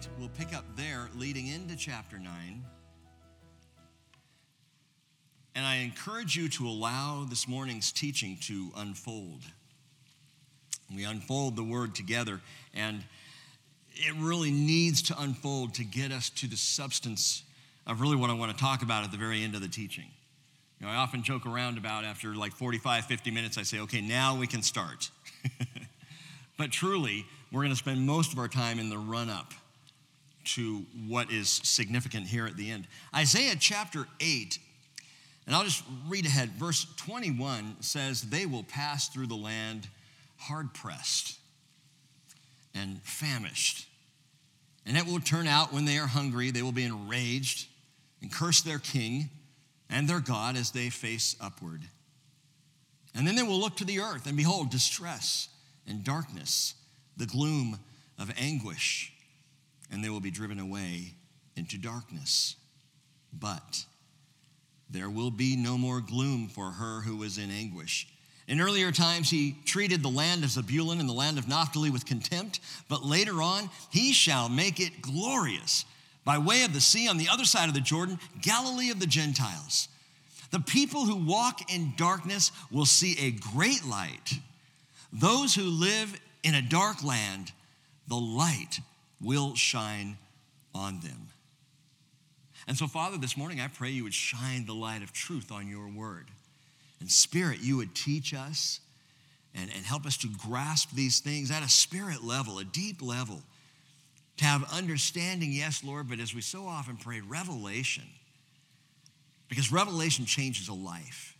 [0.00, 0.20] chapter 8.
[0.20, 2.64] We'll pick up there, leading into chapter 9.
[5.54, 9.42] And I encourage you to allow this morning's teaching to unfold.
[10.94, 12.40] We unfold the word together,
[12.74, 13.02] and
[13.94, 17.42] it really needs to unfold to get us to the substance
[17.86, 20.06] of really what I want to talk about at the very end of the teaching.
[20.78, 24.00] You know, I often joke around about after like 45, 50 minutes, I say, okay,
[24.00, 25.10] now we can start.
[26.58, 29.52] but truly, we're going to spend most of our time in the run up
[30.44, 32.86] to what is significant here at the end.
[33.14, 34.58] Isaiah chapter 8,
[35.46, 36.50] and I'll just read ahead.
[36.50, 39.88] Verse 21 says, They will pass through the land
[40.36, 41.38] hard pressed
[42.74, 43.86] and famished.
[44.86, 47.68] And it will turn out when they are hungry, they will be enraged
[48.22, 49.28] and curse their king
[49.88, 51.82] and their God as they face upward.
[53.14, 55.48] And then they will look to the earth and behold distress
[55.86, 56.74] and darkness
[57.16, 57.78] the gloom
[58.18, 59.12] of anguish,
[59.90, 61.14] and they will be driven away
[61.56, 62.56] into darkness.
[63.32, 63.84] But
[64.88, 68.08] there will be no more gloom for her who is in anguish.
[68.48, 72.04] In earlier times, he treated the land of Zebulun and the land of Naphtali with
[72.04, 75.84] contempt, but later on, he shall make it glorious
[76.24, 79.06] by way of the sea on the other side of the Jordan, Galilee of the
[79.06, 79.88] Gentiles.
[80.50, 84.40] The people who walk in darkness will see a great light.
[85.12, 87.52] Those who live in a dark land,
[88.08, 88.80] the light
[89.20, 90.16] will shine
[90.74, 91.28] on them.
[92.66, 95.68] And so, Father, this morning I pray you would shine the light of truth on
[95.68, 96.26] your word.
[97.00, 98.80] And Spirit, you would teach us
[99.54, 103.42] and, and help us to grasp these things at a spirit level, a deep level,
[104.36, 108.04] to have understanding, yes, Lord, but as we so often pray, revelation.
[109.48, 111.36] Because revelation changes a life.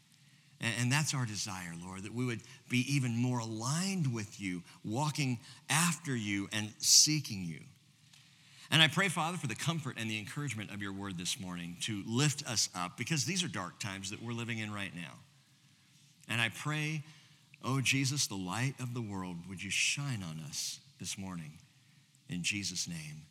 [0.60, 5.38] And that's our desire, Lord, that we would be even more aligned with you, walking
[5.71, 7.60] after you and seeking you.
[8.70, 11.76] And I pray, Father, for the comfort and the encouragement of your word this morning
[11.82, 15.15] to lift us up because these are dark times that we're living in right now.
[16.28, 17.03] And I pray,
[17.65, 21.53] oh Jesus, the light of the world, would you shine on us this morning?
[22.28, 23.22] In Jesus' name,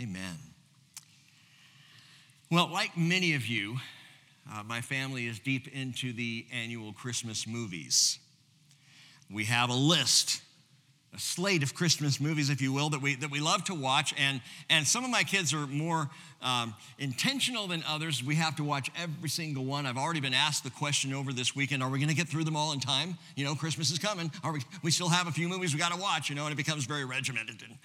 [0.00, 0.36] amen.
[2.50, 3.78] Well, like many of you,
[4.52, 8.18] uh, my family is deep into the annual Christmas movies.
[9.30, 10.40] We have a list,
[11.14, 14.14] a slate of Christmas movies, if you will, that we, that we love to watch.
[14.16, 16.08] And, and some of my kids are more
[16.40, 18.24] um, intentional than others.
[18.24, 19.84] We have to watch every single one.
[19.84, 22.44] I've already been asked the question over this weekend are we going to get through
[22.44, 23.18] them all in time?
[23.36, 24.30] You know, Christmas is coming.
[24.42, 26.52] Are we, we still have a few movies we got to watch, you know, and
[26.52, 27.62] it becomes very regimented.
[27.68, 27.76] And,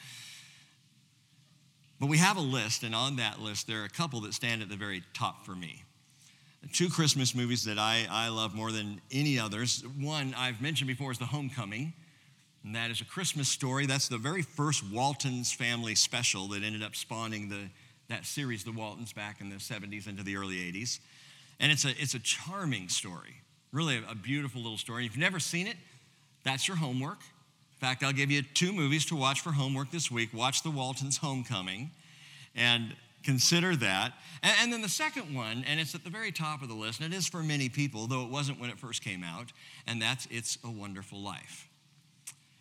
[1.99, 4.61] but we have a list, and on that list, there are a couple that stand
[4.61, 5.83] at the very top for me
[6.71, 9.83] two Christmas movies that I, I love more than any others.
[9.99, 11.93] One I've mentioned before is The Homecoming,
[12.63, 13.85] and that is a Christmas story.
[13.85, 17.69] That's the very first Walton's family special that ended up spawning the,
[18.09, 20.99] that series, The Waltons, back in the 70s into the early 80s.
[21.59, 23.41] And it's a, it's a charming story,
[23.71, 25.05] really a, a beautiful little story.
[25.05, 25.75] If you've never seen it,
[26.43, 27.19] that's your homework.
[27.19, 30.33] In fact, I'll give you two movies to watch for homework this week.
[30.33, 31.91] Watch The Waltons' Homecoming.
[32.55, 34.13] And consider that.
[34.41, 37.01] And, and, then the second one, and it's at the very top of the list,
[37.01, 39.51] and it is for many people, though it wasn't when it first came out,
[39.87, 41.67] and that's It's a Wonderful Life.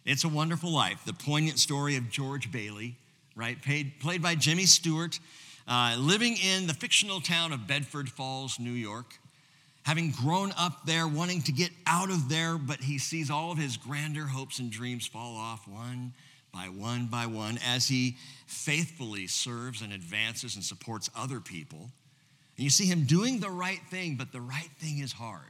[0.05, 2.97] It's a Wonderful Life, the poignant story of George Bailey,
[3.37, 3.61] right?
[3.61, 5.19] Paid, played by Jimmy Stewart,
[5.69, 9.15] uh, living in the fictional town of Bedford Falls, New York.
[9.85, 13.59] Having grown up there, wanting to get out of there, but he sees all of
[13.59, 16.13] his grander hopes and dreams fall off one
[16.53, 21.91] by one by one as he faithfully serves and advances and supports other people.
[22.57, 25.41] And you see him doing the right thing, but the right thing is hard.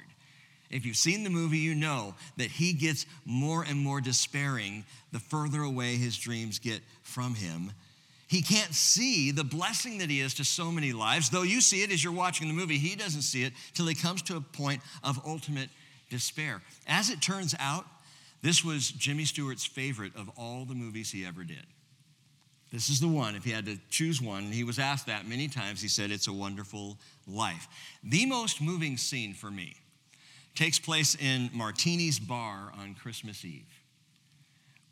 [0.71, 5.19] If you've seen the movie, you know that he gets more and more despairing the
[5.19, 7.73] further away his dreams get from him.
[8.27, 11.29] He can't see the blessing that he is to so many lives.
[11.29, 13.95] Though you see it as you're watching the movie, he doesn't see it till he
[13.95, 15.69] comes to a point of ultimate
[16.09, 16.63] despair.
[16.87, 17.85] As it turns out,
[18.43, 21.65] this was Jimmy Stewart's favorite of all the movies he ever did.
[22.73, 25.29] This is the one, if he had to choose one, and he was asked that
[25.29, 26.97] many times, he said, It's a wonderful
[27.27, 27.69] life.
[28.03, 29.77] The most moving scene for me
[30.55, 33.69] takes place in Martini's bar on Christmas Eve,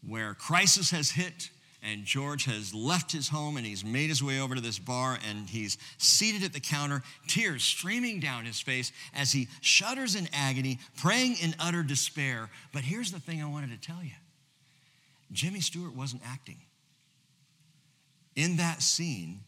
[0.07, 1.51] where crisis has hit
[1.83, 5.19] and George has left his home and he's made his way over to this bar
[5.29, 10.29] and he's seated at the counter, tears streaming down his face as he shudders in
[10.33, 12.51] agony, praying in utter despair.
[12.73, 14.11] But here's the thing I wanted to tell you
[15.33, 16.59] Jimmy Stewart wasn't acting.
[18.37, 19.41] In that scene,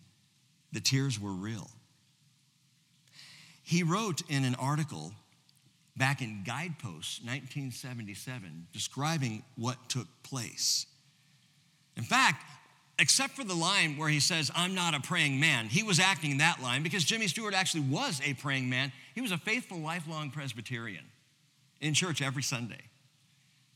[0.73, 1.71] the tears were real.
[3.63, 5.13] He wrote in an article
[5.97, 10.87] back in Guideposts, 1977, describing what took place.
[11.97, 12.45] In fact,
[12.99, 15.67] except for the line where he says, I'm not a praying man.
[15.67, 18.93] He was acting in that line because Jimmy Stewart actually was a praying man.
[19.15, 21.05] He was a faithful, lifelong Presbyterian
[21.81, 22.81] in church every Sunday.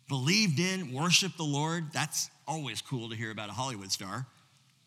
[0.09, 1.93] Believed in, worshiped the Lord.
[1.93, 4.27] That's always cool to hear about a Hollywood star.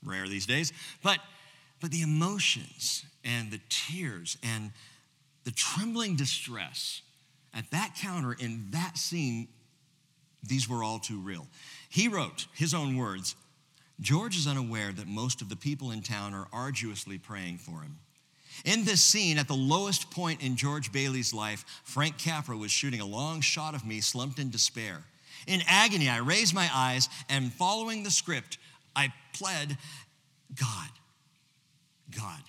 [0.03, 0.71] Rare these days.
[1.03, 1.19] But,
[1.81, 4.71] but the emotions and the tears and
[5.43, 7.01] the trembling distress
[7.53, 9.49] at that counter in that scene,
[10.43, 11.47] these were all too real.
[11.89, 13.35] He wrote his own words
[14.01, 17.97] George is unaware that most of the people in town are arduously praying for him.
[18.65, 23.01] In this scene, at the lowest point in George Bailey's life, Frank Capra was shooting
[23.01, 25.03] a long shot of me, slumped in despair.
[25.47, 28.57] In agony, I raised my eyes and, following the script,
[28.95, 29.77] I pled,
[30.55, 30.89] God,
[32.15, 32.41] God,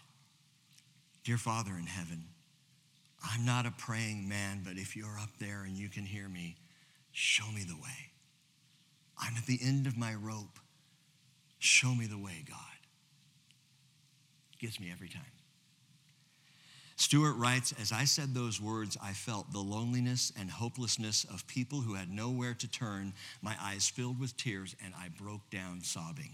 [1.25, 2.25] dear Father in heaven,
[3.23, 6.57] I'm not a praying man, but if you're up there and you can hear me,
[7.21, 8.13] show me the way.
[9.19, 10.59] I'm at the end of my rope.
[11.59, 12.59] Show me the way, God.
[14.59, 15.23] Gets me every time.
[16.97, 21.83] Stewart writes, As I said those words, I felt the loneliness and hopelessness of people
[21.83, 23.13] who had nowhere to turn.
[23.43, 26.33] My eyes filled with tears, and I broke down sobbing.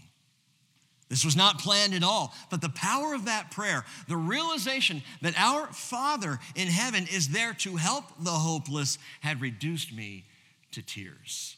[1.09, 5.37] This was not planned at all, but the power of that prayer, the realization that
[5.37, 10.25] our Father in heaven is there to help the hopeless, had reduced me
[10.71, 11.57] to tears.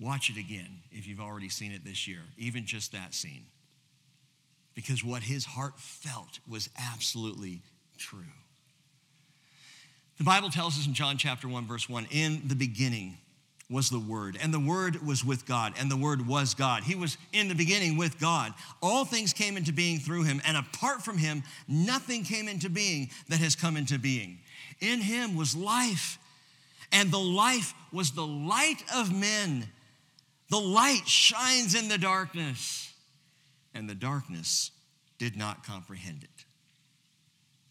[0.00, 3.46] Watch it again if you've already seen it this year, even just that scene.
[4.74, 7.62] Because what his heart felt was absolutely
[7.98, 8.24] true.
[10.18, 13.18] The Bible tells us in John chapter 1, verse 1 in the beginning
[13.70, 16.82] was the Word, and the Word was with God, and the Word was God.
[16.82, 18.52] He was in the beginning with God.
[18.82, 23.08] All things came into being through him, and apart from him, nothing came into being
[23.28, 24.38] that has come into being.
[24.80, 26.18] In him was life,
[26.92, 29.66] and the life was the light of men.
[30.50, 32.92] The light shines in the darkness,
[33.74, 34.70] and the darkness
[35.18, 36.44] did not comprehend it.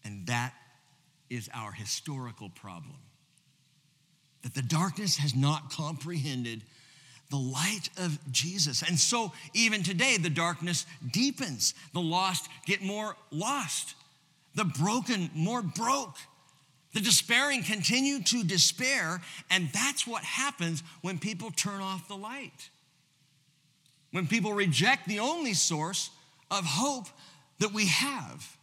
[0.04, 0.52] And that
[1.30, 2.96] is our historical problem
[4.42, 6.62] that the darkness has not comprehended
[7.30, 8.82] the light of Jesus.
[8.82, 11.74] And so, even today, the darkness deepens.
[11.94, 13.94] The lost get more lost,
[14.54, 16.16] the broken more broke.
[16.92, 22.70] The despairing continue to despair, and that's what happens when people turn off the light.
[24.10, 26.10] When people reject the only source
[26.50, 27.06] of hope
[27.60, 28.56] that we have.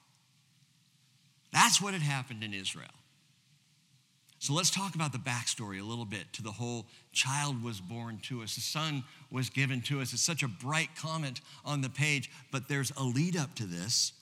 [1.51, 2.87] That's what had happened in Israel.
[4.37, 8.19] So let's talk about the backstory a little bit to the whole child was born
[8.23, 10.13] to us, the son was given to us.
[10.13, 14.13] It's such a bright comment on the page, but there's a lead up to this.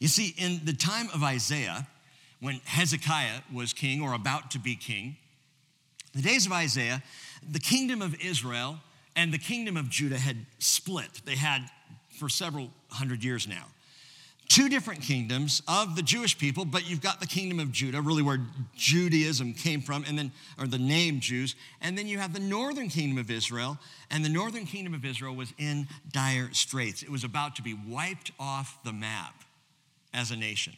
[0.00, 1.86] You see, in the time of Isaiah,
[2.42, 5.16] when Hezekiah was king or about to be king,
[6.14, 7.02] the days of Isaiah,
[7.50, 8.78] the kingdom of Israel
[9.16, 11.22] and the kingdom of Judah had split.
[11.24, 11.62] They had
[12.18, 13.66] for several hundred years now
[14.52, 18.22] two different kingdoms of the Jewish people, but you've got the kingdom of Judah, really
[18.22, 18.38] where
[18.76, 22.90] Judaism came from, and then, or the name Jews, and then you have the northern
[22.90, 23.78] kingdom of Israel,
[24.10, 27.02] and the northern kingdom of Israel was in dire straits.
[27.02, 29.42] It was about to be wiped off the map
[30.12, 30.74] as a nation.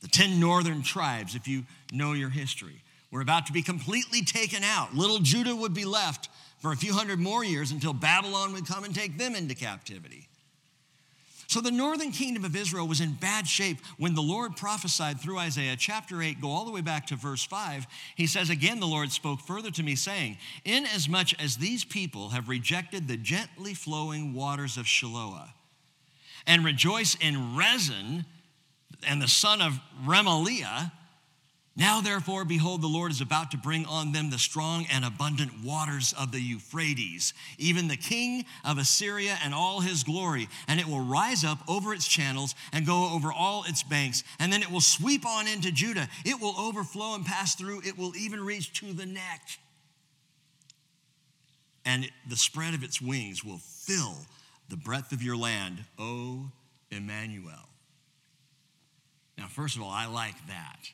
[0.00, 4.62] The 10 northern tribes, if you know your history, were about to be completely taken
[4.62, 4.94] out.
[4.94, 6.28] Little Judah would be left
[6.58, 10.28] for a few hundred more years until Babylon would come and take them into captivity.
[11.50, 15.38] So the northern kingdom of Israel was in bad shape when the Lord prophesied through
[15.38, 17.88] Isaiah chapter 8, go all the way back to verse 5.
[18.14, 22.48] He says, Again, the Lord spoke further to me, saying, Inasmuch as these people have
[22.48, 25.48] rejected the gently flowing waters of Shiloah
[26.46, 28.26] and rejoice in Rezin
[29.06, 30.92] and the son of Remaliah,
[31.80, 35.64] now, therefore, behold, the Lord is about to bring on them the strong and abundant
[35.64, 40.48] waters of the Euphrates, even the king of Assyria and all his glory.
[40.68, 44.24] And it will rise up over its channels and go over all its banks.
[44.38, 46.08] And then it will sweep on into Judah.
[46.26, 47.80] It will overflow and pass through.
[47.86, 49.40] It will even reach to the neck.
[51.86, 54.16] And the spread of its wings will fill
[54.68, 56.50] the breadth of your land, O
[56.90, 57.69] Emmanuel.
[59.40, 60.90] Now, first of all, I like that.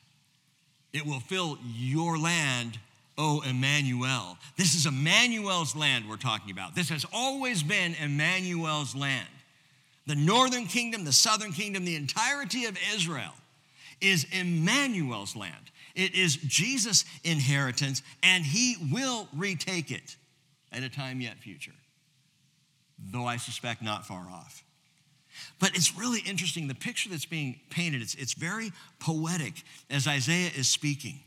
[0.93, 2.79] It will fill your land,
[3.17, 4.37] O Emmanuel.
[4.55, 6.73] This is Emmanuel's land we're talking about.
[6.73, 9.27] This has always been Emmanuel's land.
[10.05, 13.33] The northern kingdom, the southern kingdom, the entirety of Israel
[13.99, 15.71] is Emmanuel's land.
[15.93, 20.15] It is Jesus' inheritance, and he will retake it
[20.71, 21.75] at a time yet future,
[23.11, 24.63] though I suspect not far off.
[25.59, 30.51] But it's really interesting, the picture that's being painted, it's, it's very poetic as Isaiah
[30.55, 31.19] is speaking.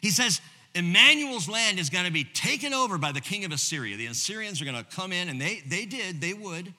[0.00, 0.40] He says,
[0.74, 3.96] Emmanuel's land is going to be taken over by the king of Assyria.
[3.96, 6.72] The Assyrians are going to come in, and they, they did, they would,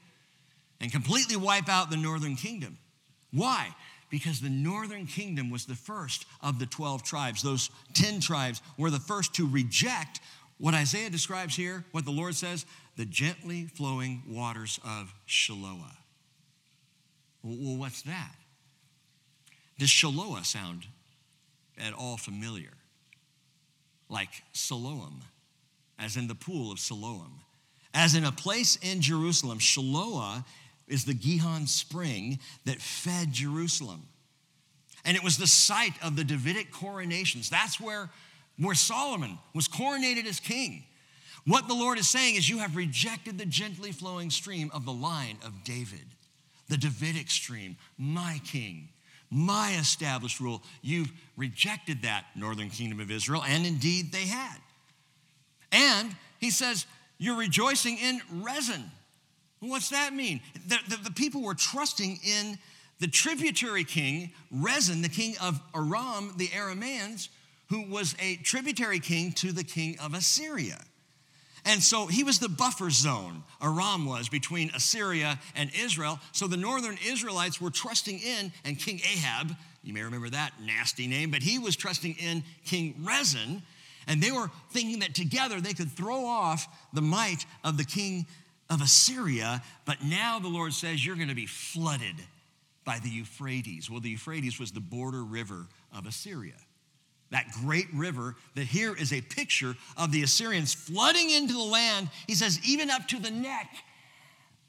[0.80, 2.78] and completely wipe out the northern kingdom.
[3.34, 3.76] Why?
[4.10, 7.42] Because the northern kingdom was the first of the 12 tribes.
[7.42, 10.22] Those 10 tribes were the first to reject
[10.58, 15.98] what Isaiah describes here, what the Lord says, the gently flowing waters of Shiloah.
[17.44, 18.36] Well, what's that?
[19.80, 20.86] Does Shiloah sound
[21.78, 22.74] at all familiar?
[24.10, 25.22] Like Siloam,
[25.98, 27.40] as in the pool of Siloam.
[27.94, 30.46] As in a place in Jerusalem, Shiloah
[30.88, 34.08] is the Gihon spring that fed Jerusalem.
[35.04, 37.50] And it was the site of the Davidic coronations.
[37.50, 38.10] That's where,
[38.60, 40.84] where Solomon was coronated as king.
[41.46, 44.94] What the Lord is saying is, You have rejected the gently flowing stream of the
[44.94, 46.06] line of David,
[46.72, 48.88] the Davidic stream, my king,
[49.30, 50.64] my established rule.
[50.82, 54.58] You've rejected that northern kingdom of Israel, and indeed they had.
[55.74, 56.86] And he says,
[57.18, 58.90] You're rejoicing in Rezin.
[59.60, 60.40] What's that mean?
[60.66, 62.58] The, the, the people were trusting in
[63.00, 67.28] the tributary king, Rezin, the king of Aram, the Arameans,
[67.70, 70.80] who was a tributary king to the king of Assyria.
[71.66, 76.20] And so he was the buffer zone, Aram was, between Assyria and Israel.
[76.32, 81.08] So the northern Israelites were trusting in, and King Ahab, you may remember that nasty
[81.08, 83.62] name, but he was trusting in King Rezin.
[84.08, 88.26] And they were thinking that together they could throw off the might of the king
[88.70, 89.62] of Assyria.
[89.86, 92.16] But now the Lord says, You're going to be flooded
[92.84, 93.90] by the Euphrates.
[93.90, 96.56] Well, the Euphrates was the border river of Assyria
[97.32, 102.10] that great river, that here is a picture of the Assyrians flooding into the land.
[102.28, 103.74] He says, even up to the neck.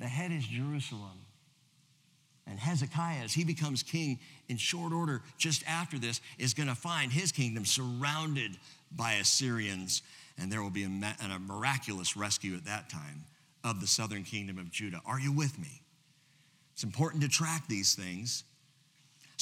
[0.01, 1.19] The head is Jerusalem.
[2.47, 6.75] And Hezekiah, as he becomes king in short order just after this, is going to
[6.75, 8.53] find his kingdom surrounded
[8.91, 10.03] by Assyrians.
[10.39, 13.25] And there will be a, a miraculous rescue at that time
[13.65, 15.01] of the southern kingdom of Judah.
[15.07, 15.83] Are you with me?
[16.73, 18.45] It's important to track these things.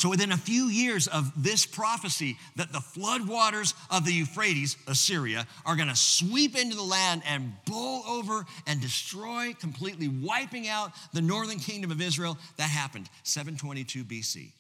[0.01, 5.47] So, within a few years of this prophecy, that the floodwaters of the Euphrates, Assyria,
[5.67, 10.93] are going to sweep into the land and bowl over and destroy, completely wiping out
[11.13, 14.53] the northern kingdom of Israel, that happened 722 BC.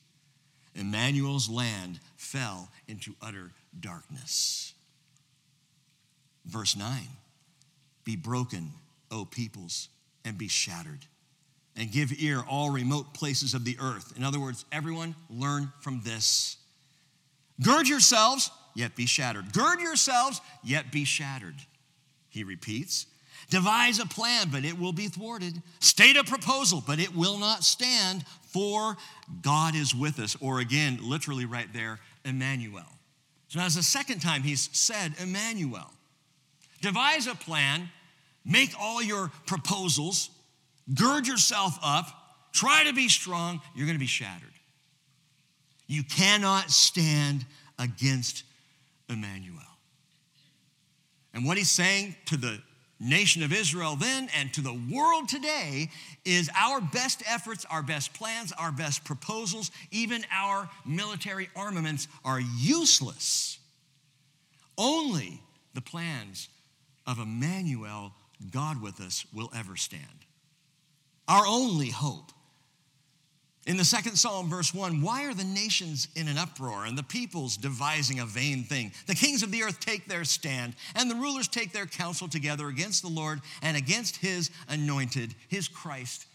[0.74, 4.74] Emmanuel's land fell into utter darkness.
[6.44, 7.00] Verse 9
[8.04, 8.72] Be broken,
[9.10, 9.88] O peoples,
[10.22, 11.06] and be shattered
[11.80, 14.12] and give ear all remote places of the earth.
[14.14, 16.58] In other words, everyone learn from this.
[17.62, 19.54] Gird yourselves, yet be shattered.
[19.54, 21.54] Gird yourselves, yet be shattered.
[22.28, 23.06] He repeats.
[23.48, 25.60] Devise a plan, but it will be thwarted.
[25.80, 28.98] State a proposal, but it will not stand, for
[29.40, 30.36] God is with us.
[30.40, 32.84] Or again, literally right there, Emmanuel.
[33.48, 35.90] So now it's the second time he's said Emmanuel.
[36.82, 37.88] Devise a plan,
[38.44, 40.28] make all your proposals,
[40.94, 42.06] gird yourself up,
[42.52, 44.48] try to be strong, you're going to be shattered.
[45.86, 47.44] You cannot stand
[47.78, 48.44] against
[49.08, 49.58] Emmanuel.
[51.34, 52.60] And what he's saying to the
[53.00, 55.90] nation of Israel then and to the world today
[56.24, 62.40] is our best efforts, our best plans, our best proposals, even our military armaments are
[62.40, 63.58] useless.
[64.76, 65.40] Only
[65.74, 66.48] the plans
[67.06, 68.12] of Emmanuel,
[68.50, 70.19] God with us, will ever stand
[71.30, 72.32] our only hope.
[73.66, 77.04] In the second Psalm, verse 1, why are the nations in an uproar and the
[77.04, 78.90] peoples devising a vain thing?
[79.06, 82.66] The kings of the earth take their stand, and the rulers take their counsel together
[82.66, 86.26] against the Lord and against his anointed, his Christ,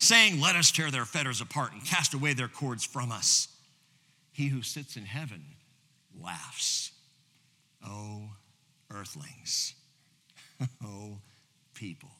[0.00, 3.48] saying, Let us tear their fetters apart and cast away their cords from us.
[4.32, 5.42] He who sits in heaven
[6.22, 6.90] laughs.
[7.86, 8.28] Oh,
[8.90, 9.72] earthlings.
[10.84, 11.20] oh,
[11.72, 12.10] people.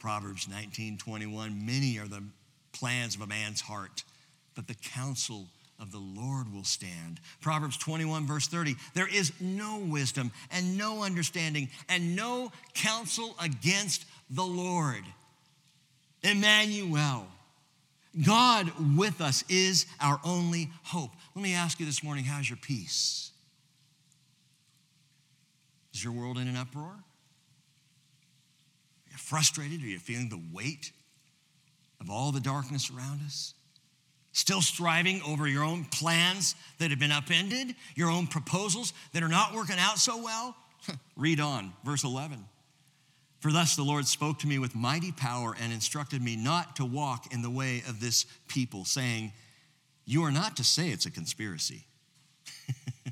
[0.00, 2.24] Proverbs 19 21, many are the
[2.72, 4.02] plans of a man's heart,
[4.54, 5.46] but the counsel
[5.78, 7.20] of the Lord will stand.
[7.40, 14.04] Proverbs 21, verse 30 there is no wisdom and no understanding and no counsel against
[14.30, 15.04] the Lord.
[16.22, 17.26] Emmanuel.
[18.26, 21.12] God with us is our only hope.
[21.36, 23.30] Let me ask you this morning how's your peace?
[25.94, 26.96] Is your world in an uproar?
[29.20, 29.82] Frustrated?
[29.82, 30.92] Are you feeling the weight
[32.00, 33.54] of all the darkness around us?
[34.32, 39.28] Still striving over your own plans that have been upended, your own proposals that are
[39.28, 40.56] not working out so well?
[41.16, 42.44] Read on, verse 11.
[43.40, 46.84] For thus the Lord spoke to me with mighty power and instructed me not to
[46.84, 49.32] walk in the way of this people, saying,
[50.04, 51.86] You are not to say it's a conspiracy.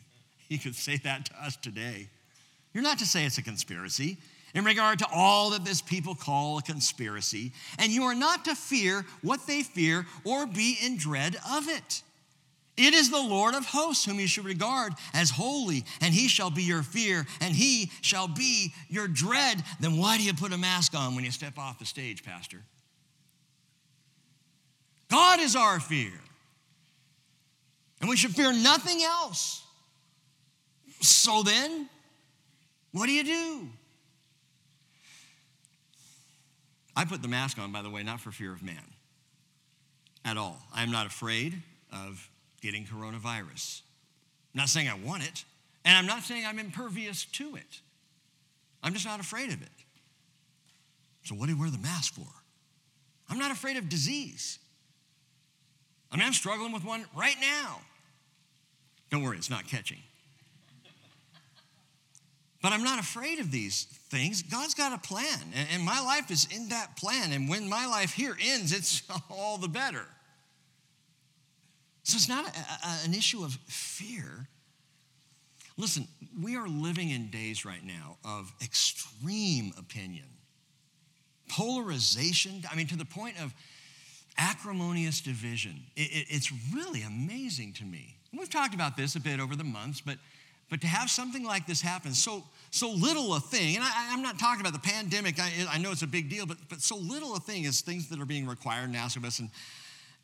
[0.49, 2.09] He could say that to us today.
[2.73, 4.17] You're not to say it's a conspiracy
[4.55, 8.55] in regard to all that this people call a conspiracy, and you are not to
[8.55, 12.03] fear what they fear or be in dread of it.
[12.77, 16.51] It is the Lord of hosts whom you should regard as holy, and he shall
[16.51, 19.65] be your fear, and he shall be your dread.
[19.81, 22.59] Then why do you put a mask on when you step off the stage, Pastor?
[25.11, 26.13] God is our fear.
[28.01, 29.65] And we should fear nothing else.
[31.01, 31.89] So then,
[32.93, 33.69] what do you do?
[36.99, 38.83] I put the mask on, by the way, not for fear of man
[40.25, 40.61] at all.
[40.75, 41.55] I'm not afraid
[41.93, 42.29] of
[42.61, 43.83] getting coronavirus.
[44.53, 45.45] I'm not saying I want it,
[45.85, 47.83] and I'm not saying I'm impervious to it.
[48.83, 49.69] I'm just not afraid of it.
[51.23, 52.27] So, what do you wear the mask for?
[53.31, 54.59] I'm not afraid of disease.
[56.11, 57.79] I mean, I'm struggling with one right now.
[59.13, 59.99] Don't worry, it's not catching.
[62.61, 64.43] But I'm not afraid of these things.
[64.43, 67.33] God's got a plan, and my life is in that plan.
[67.33, 70.05] And when my life here ends, it's all the better.
[72.03, 74.49] So it's not a, a, an issue of fear.
[75.77, 76.09] Listen,
[76.43, 80.25] we are living in days right now of extreme opinion,
[81.49, 83.55] polarization, I mean, to the point of
[84.37, 85.83] acrimonious division.
[85.95, 88.17] It, it, it's really amazing to me.
[88.33, 90.19] We've talked about this a bit over the months, but,
[90.71, 94.23] but to have something like this happen, so, so little a thing, and I, am
[94.23, 96.97] not talking about the pandemic, I, I know it's a big deal, but, but so
[96.97, 99.51] little a thing is things that are being required asked of us, and,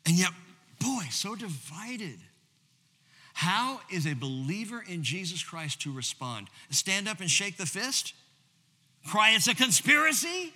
[0.05, 0.31] and yet
[0.79, 2.19] boy, so divided.
[3.33, 6.47] How is a believer in Jesus Christ to respond?
[6.69, 8.13] Stand up and shake the fist?
[9.07, 10.53] Cry, it's a conspiracy?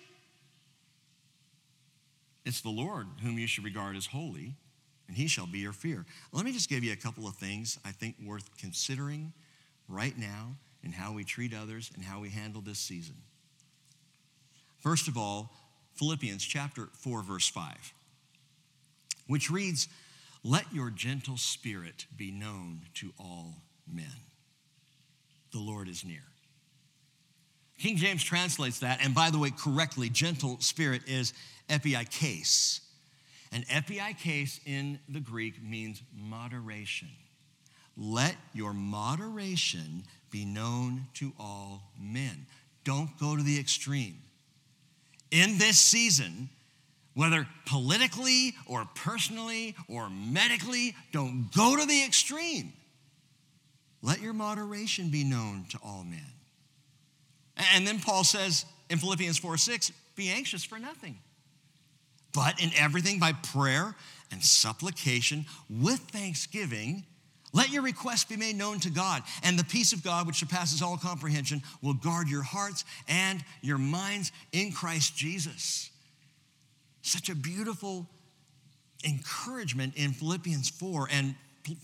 [2.46, 4.56] It's the Lord whom you should regard as holy,
[5.08, 6.06] and he shall be your fear.
[6.32, 9.34] Let me just give you a couple of things I think worth considering
[9.90, 13.16] right now in how we treat others and how we handle this season.
[14.78, 15.52] First of all,
[15.96, 17.94] Philippians chapter 4, verse 5,
[19.28, 19.90] which reads,
[20.44, 23.56] let your gentle spirit be known to all
[23.92, 24.06] men.
[25.52, 26.24] The Lord is near.
[27.78, 31.34] King James translates that, and by the way, correctly, gentle spirit is
[31.70, 32.82] epieikes.
[33.52, 37.10] And epieikes in the Greek means moderation.
[37.98, 42.46] Let your moderation be known to all men.
[42.84, 44.18] Don't go to the extreme.
[45.32, 46.50] In this season,
[47.14, 52.74] whether politically or personally or medically, don't go to the extreme.
[54.02, 56.26] Let your moderation be known to all men.
[57.76, 61.20] And then Paul says in Philippians 4 6, be anxious for nothing,
[62.34, 63.96] but in everything by prayer
[64.32, 67.06] and supplication with thanksgiving.
[67.52, 70.82] Let your requests be made known to God, and the peace of God, which surpasses
[70.82, 75.90] all comprehension, will guard your hearts and your minds in Christ Jesus.
[77.02, 78.08] Such a beautiful
[79.04, 81.08] encouragement in Philippians 4.
[81.12, 81.36] And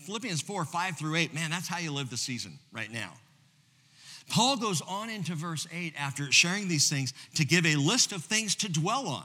[0.04, 3.12] Philippians 4, 5 through 8, man, that's how you live the season right now.
[4.28, 8.24] Paul goes on into verse 8 after sharing these things to give a list of
[8.24, 9.24] things to dwell on,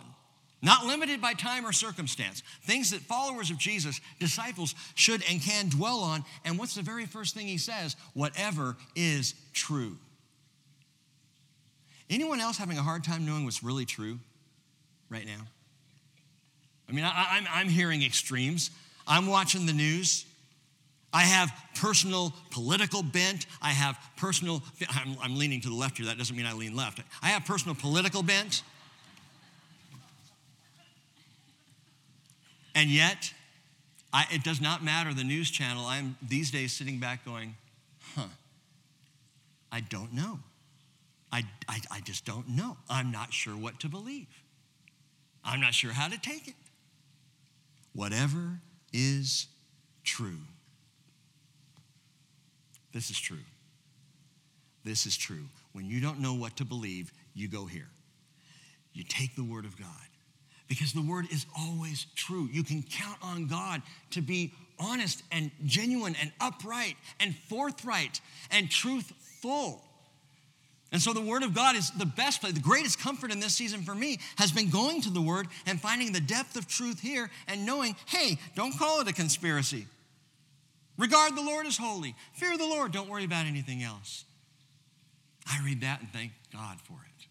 [0.62, 5.70] not limited by time or circumstance, things that followers of Jesus, disciples, should and can
[5.70, 6.24] dwell on.
[6.46, 7.96] And what's the very first thing he says?
[8.14, 9.98] Whatever is true.
[12.10, 14.20] Anyone else having a hard time knowing what's really true
[15.10, 15.48] right now?
[16.90, 18.70] I mean, I, am I'm, I'm hearing extremes.
[19.08, 20.26] I'm watching the news.
[21.14, 23.46] I have personal political bent.
[23.62, 26.06] I have personal, I'm, I'm leaning to the left here.
[26.06, 27.02] That doesn't mean I lean left.
[27.22, 28.64] I have personal political bent.
[32.82, 33.32] And yet,
[34.12, 35.86] I, it does not matter the news channel.
[35.86, 37.56] I'm these days sitting back going,
[38.16, 38.26] huh,
[39.72, 40.40] I don't know.
[41.32, 42.78] I, I, I just don't know.
[42.90, 44.26] I'm not sure what to believe.
[45.46, 46.56] I'm not sure how to take it
[47.94, 48.60] whatever
[48.92, 49.46] is
[50.04, 50.40] true.
[52.94, 53.46] This is true.
[54.84, 55.46] This is true.
[55.74, 57.90] When you don't know what to believe, you go here.
[58.92, 59.88] You take the Word of God
[60.72, 62.48] because the Word is always true.
[62.50, 63.82] You can count on God
[64.12, 69.84] to be honest and genuine and upright and forthright and truthful.
[70.94, 72.54] And so the Word of God is the best place.
[72.54, 75.78] The greatest comfort in this season for me has been going to the Word and
[75.78, 79.88] finding the depth of truth here and knowing, hey, don't call it a conspiracy.
[80.98, 82.16] Regard the Lord as holy.
[82.32, 82.94] Fear the Lord.
[82.94, 84.24] Don't worry about anything else.
[85.46, 87.26] I read that and thank God for it.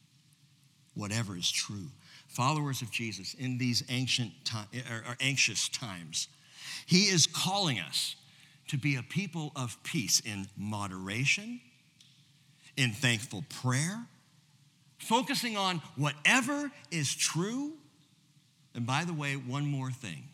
[0.92, 1.86] Whatever is true.
[2.30, 6.28] Followers of Jesus in these ancient time, or anxious times,
[6.86, 8.14] He is calling us
[8.68, 11.60] to be a people of peace in moderation,
[12.76, 14.06] in thankful prayer,
[14.98, 17.72] focusing on whatever is true.
[18.76, 20.28] And by the way, one more thing.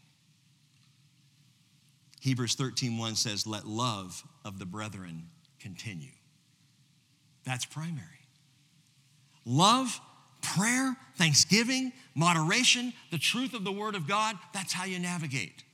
[2.20, 6.12] Hebrews 13:1 says, "Let love of the brethren continue."
[7.44, 8.28] That's primary.
[9.46, 9.98] Love,
[10.42, 15.64] prayer, thanksgiving, moderation, the truth of the word of God, that's how you navigate.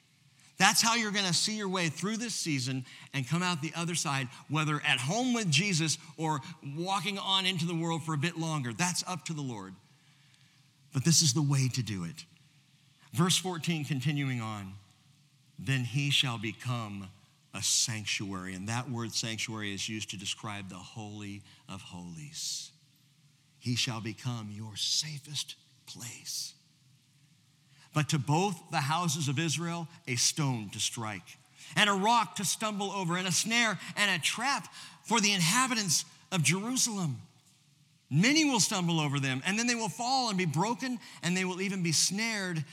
[0.59, 3.73] That's how you're going to see your way through this season and come out the
[3.77, 6.41] other side, whether at home with Jesus or
[6.77, 8.73] walking on into the world for a bit longer.
[8.73, 9.75] That's up to the Lord.
[10.93, 12.25] But this is the way to do it.
[13.13, 14.75] Verse 14, continuing on,
[15.59, 17.09] then he shall become
[17.55, 18.55] a sanctuary.
[18.55, 22.72] And that word sanctuary is used to describe the Holy of Holies.
[23.63, 25.55] He shall become your safest
[25.87, 26.53] place
[27.95, 31.39] but to both the houses of Israel, a stone to strike,
[31.77, 34.69] and a rock to stumble over, and a snare and a trap
[35.05, 37.19] for the inhabitants of Jerusalem.
[38.11, 41.45] Many will stumble over them, and then they will fall and be broken, and they
[41.45, 42.65] will even be snared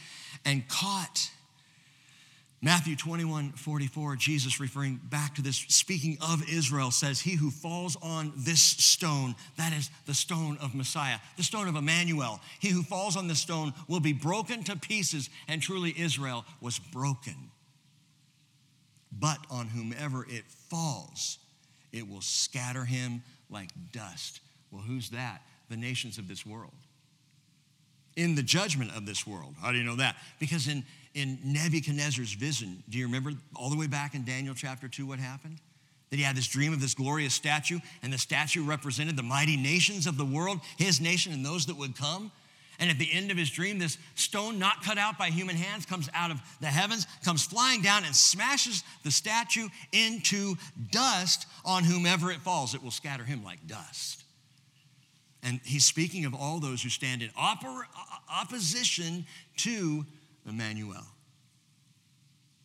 [0.46, 1.30] and caught.
[2.62, 7.96] Matthew 21 44, Jesus referring back to this, speaking of Israel, says, He who falls
[8.02, 12.84] on this stone, that is the stone of Messiah, the stone of Emmanuel, he who
[12.84, 17.52] falls on this stone will be broken to pieces, and truly Israel was broken.
[19.12, 21.40] But on whomever it falls,
[21.94, 24.42] it will scatter him like dust.
[24.70, 25.42] Well, who's that?
[25.70, 26.74] The nations of this world.
[28.16, 29.56] In the judgment of this world.
[29.62, 30.18] How do you know that?
[30.40, 32.84] Because in in Nebuchadnezzar's vision.
[32.90, 35.60] Do you remember all the way back in Daniel chapter 2 what happened?
[36.10, 39.58] That he had this dream of this glorious statue, and the statue represented the mighty
[39.58, 42.32] nations of the world, his nation, and those that would come.
[42.80, 45.86] And at the end of his dream, this stone, not cut out by human hands,
[45.86, 50.56] comes out of the heavens, comes flying down, and smashes the statue into
[50.90, 52.74] dust on whomever it falls.
[52.74, 54.24] It will scatter him like dust.
[55.44, 59.26] And he's speaking of all those who stand in opposition
[59.58, 60.06] to
[60.50, 61.06] Emmanuel.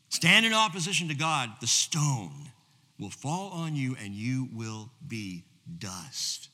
[0.09, 2.51] Stand in opposition to God, the stone
[2.99, 5.45] will fall on you and you will be
[5.79, 6.49] dust.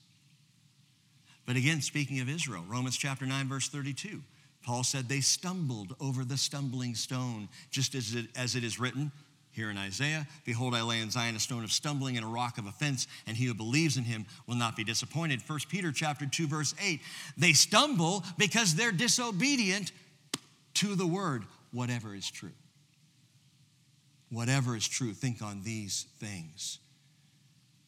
[1.46, 4.22] But again, speaking of Israel, Romans chapter 9, verse 32,
[4.62, 9.10] Paul said they stumbled over the stumbling stone, just as it, as it is written
[9.52, 12.58] here in Isaiah Behold, I lay in Zion a stone of stumbling and a rock
[12.58, 15.42] of offense, and he who believes in him will not be disappointed.
[15.46, 17.00] 1 Peter chapter 2, verse 8,
[17.36, 19.92] they stumble because they're disobedient
[20.80, 22.52] to the word, whatever is true.
[24.30, 26.78] Whatever is true, think on these things.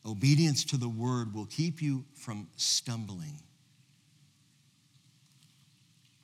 [0.04, 3.38] Obedience to the word will keep you from stumbling.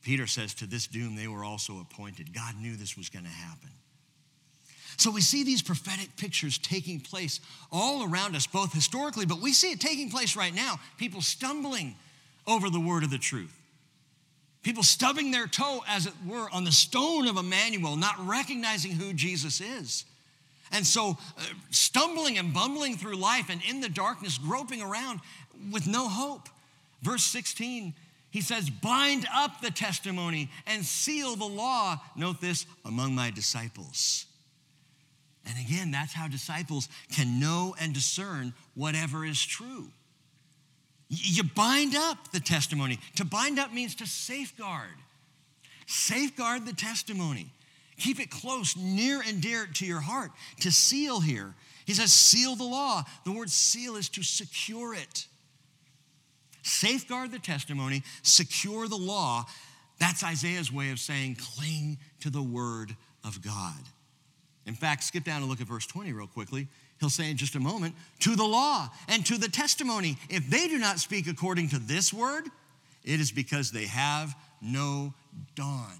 [0.02, 2.35] Peter says, To this doom they were also appointed.
[2.35, 3.70] God knew this was going to happen.
[4.98, 7.40] So we see these prophetic pictures taking place
[7.72, 10.81] all around us, both historically, but we see it taking place right now.
[10.98, 11.94] People stumbling
[12.46, 13.58] over the word of the truth.
[14.62, 19.12] People stubbing their toe, as it were, on the stone of Emmanuel, not recognizing who
[19.12, 20.05] Jesus is.
[20.73, 25.21] And so, uh, stumbling and bumbling through life and in the darkness, groping around
[25.73, 26.49] with no hope.
[27.03, 27.94] Verse 16,
[28.31, 34.27] he says, Bind up the testimony and seal the law, note this, among my disciples.
[35.47, 39.88] And again, that's how disciples can know and discern whatever is true.
[41.09, 42.99] You bind up the testimony.
[43.16, 44.97] To bind up means to safeguard.
[45.87, 47.51] Safeguard the testimony.
[47.97, 50.31] Keep it close, near and dear to your heart.
[50.61, 51.55] To seal here,
[51.87, 53.05] he says, seal the law.
[53.25, 55.27] The word seal is to secure it.
[56.62, 59.47] Safeguard the testimony, secure the law.
[59.99, 62.94] That's Isaiah's way of saying cling to the word
[63.25, 63.81] of God.
[64.66, 66.68] In fact, skip down and look at verse 20 real quickly
[67.01, 70.17] he'll say in just a moment, to the law and to the testimony.
[70.29, 72.45] If they do not speak according to this word,
[73.05, 75.15] it is because they have no
[75.55, 75.95] dawn.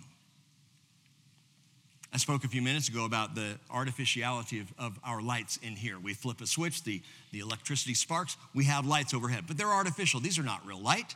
[2.13, 5.99] I spoke a few minutes ago about the artificiality of, of, our lights in here.
[5.99, 10.19] We flip a switch, the, the electricity sparks, we have lights overhead, but they're artificial.
[10.19, 11.15] These are not real light.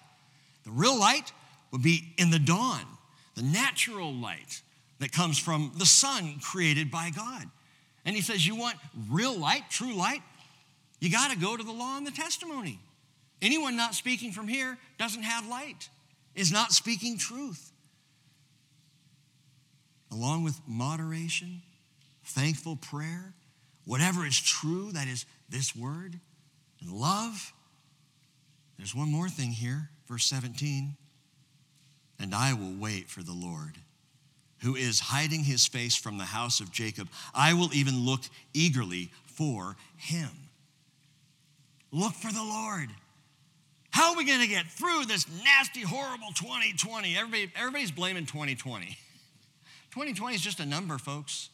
[0.65, 1.33] The real light
[1.71, 2.83] would be in the dawn,
[3.35, 4.61] the natural light
[5.01, 7.47] that comes from the sun created by God.
[8.05, 8.77] And he says, You want
[9.11, 10.23] real light, true light?
[11.01, 12.79] You got to go to the law and the testimony.
[13.41, 15.89] Anyone not speaking from here doesn't have light,
[16.35, 17.73] is not speaking truth.
[20.13, 21.63] Along with moderation,
[22.25, 23.35] thankful prayer,
[23.85, 26.21] whatever is true, that is this word,
[26.81, 27.53] and love.
[28.77, 30.97] There's one more thing here, verse 17.
[32.21, 33.79] And I will wait for the Lord
[34.63, 37.09] who is hiding his face from the house of Jacob.
[37.35, 38.21] I will even look
[38.55, 40.31] eagerly for him.
[41.91, 42.89] Look for the Lord.
[43.91, 47.17] How are we going to get through this nasty, horrible 2020?
[47.17, 48.87] Everybody, everybody's blaming 2020.
[49.91, 51.51] 2020 is just a number, folks.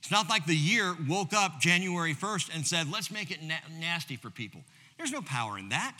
[0.00, 3.54] It's not like the year woke up January 1st and said, let's make it na-
[3.78, 4.60] nasty for people.
[4.98, 5.98] There's no power in that.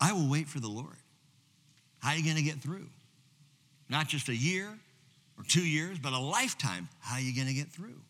[0.00, 0.96] I will wait for the Lord.
[2.02, 2.88] How are you going to get through?
[3.88, 4.68] Not just a year
[5.38, 6.88] or two years, but a lifetime.
[7.00, 8.00] How are you going to get through?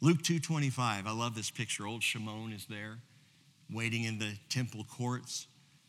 [0.00, 1.06] Luke 2:25.
[1.06, 1.86] I love this picture.
[1.86, 2.98] Old Shimon is there,
[3.72, 5.46] waiting in the temple courts.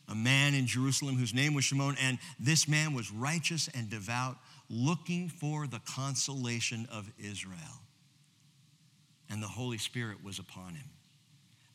[0.08, 4.38] A man in Jerusalem whose name was Shimon, and this man was righteous and devout,
[4.68, 7.84] looking for the consolation of Israel.
[9.28, 10.88] And the Holy Spirit was upon him.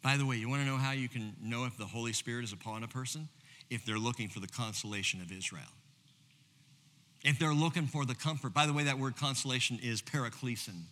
[0.02, 2.44] By the way, you want to know how you can know if the Holy Spirit
[2.44, 3.30] is upon a person?
[3.70, 5.64] If they're looking for the consolation of Israel.
[7.24, 8.54] If they're looking for the comfort.
[8.54, 10.84] By the way, that word consolation is paraklesin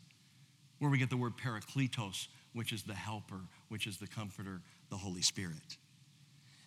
[0.84, 4.60] where we get the word parakletos, which is the helper, which is the comforter,
[4.90, 5.78] the Holy Spirit.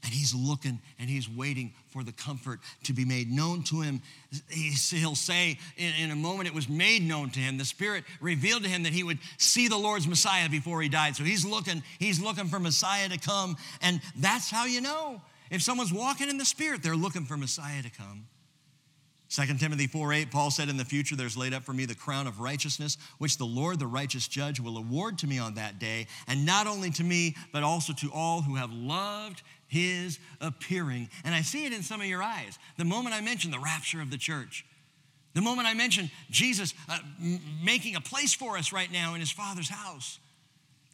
[0.02, 4.00] And he's looking and he's waiting for the comfort to be made known to him.
[4.48, 7.58] He'll say in, a moment it was made known to him.
[7.58, 11.16] The Spirit revealed to him that he would see the Lord's Messiah before he died.
[11.16, 13.56] So he's looking, he's looking for Messiah to come.
[13.82, 15.20] And that's how you know.
[15.50, 18.26] If someone's walking in the Spirit, they're looking for Messiah to come.
[19.28, 21.96] 2 Timothy 4 8, Paul said, In the future there's laid up for me the
[21.96, 25.78] crown of righteousness, which the Lord, the righteous judge, will award to me on that
[25.78, 31.08] day, and not only to me, but also to all who have loved his appearing.
[31.24, 32.56] And I see it in some of your eyes.
[32.76, 34.64] The moment I mention the rapture of the church,
[35.34, 39.20] the moment I mention Jesus uh, m- making a place for us right now in
[39.20, 40.20] his Father's house.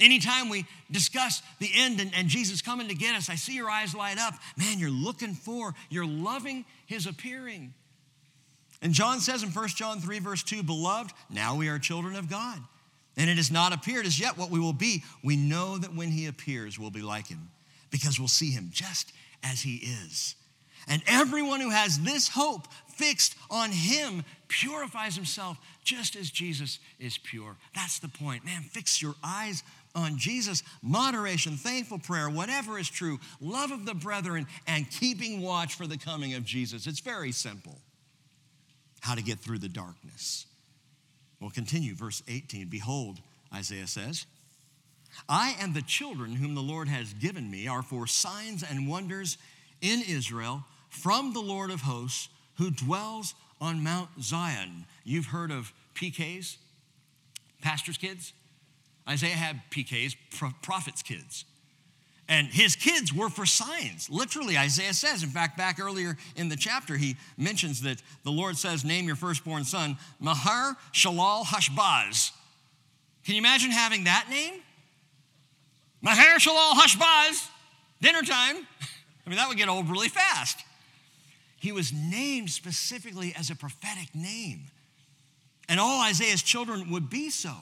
[0.02, 3.70] Anytime we discuss the end and, and Jesus coming to get us, I see your
[3.70, 4.34] eyes light up.
[4.56, 7.72] Man, you're looking for, you're loving his appearing.
[8.82, 12.28] And John says in 1 John 3, verse 2, Beloved, now we are children of
[12.28, 12.58] God.
[13.16, 15.04] And it has not appeared as yet what we will be.
[15.22, 17.50] We know that when he appears, we'll be like him
[17.90, 19.12] because we'll see him just
[19.44, 20.34] as he is.
[20.88, 27.18] And everyone who has this hope fixed on him purifies himself just as Jesus is
[27.18, 27.56] pure.
[27.74, 28.44] That's the point.
[28.44, 29.62] Man, fix your eyes
[29.94, 30.62] on Jesus.
[30.82, 35.98] Moderation, thankful prayer, whatever is true, love of the brethren, and keeping watch for the
[35.98, 36.86] coming of Jesus.
[36.86, 37.78] It's very simple
[39.00, 40.46] how to get through the darkness.
[41.40, 42.68] We'll continue, verse 18.
[42.68, 43.18] Behold,
[43.52, 44.26] Isaiah says,
[45.28, 49.38] I and the children whom the Lord has given me are for signs and wonders
[49.80, 52.28] in Israel from the Lord of hosts
[52.58, 54.86] who dwells on Mount Zion.
[55.04, 56.56] You've heard of PKs,
[57.60, 58.32] pastors' kids?
[59.08, 60.16] Isaiah had PKs,
[60.62, 61.44] prophets' kids.
[62.28, 64.08] And his kids were for signs.
[64.08, 68.56] Literally, Isaiah says, in fact, back earlier in the chapter, he mentions that the Lord
[68.56, 72.30] says, Name your firstborn son, Mahar Shalal Hashbaz.
[73.24, 74.60] Can you imagine having that name?
[76.00, 77.48] Mahar Shalal Hashbaz,
[78.00, 78.56] dinner time.
[79.26, 80.64] I mean, that would get old really fast.
[81.58, 84.62] He was named specifically as a prophetic name.
[85.68, 87.54] And all Isaiah's children would be so.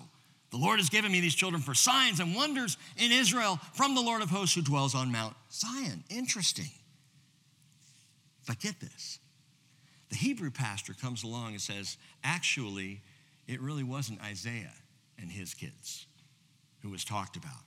[0.51, 4.01] The Lord has given me these children for signs and wonders in Israel from the
[4.01, 6.03] Lord of hosts who dwells on Mount Zion.
[6.11, 6.71] Interesting.
[8.47, 9.21] But get this
[10.09, 13.01] the Hebrew pastor comes along and says, actually,
[13.47, 14.75] it really wasn't Isaiah
[15.21, 16.07] and his kids
[16.83, 17.63] who was talked about.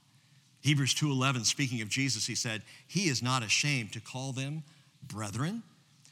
[0.62, 4.64] Hebrews 2:11 speaking of Jesus he said he is not ashamed to call them
[5.06, 5.62] brethren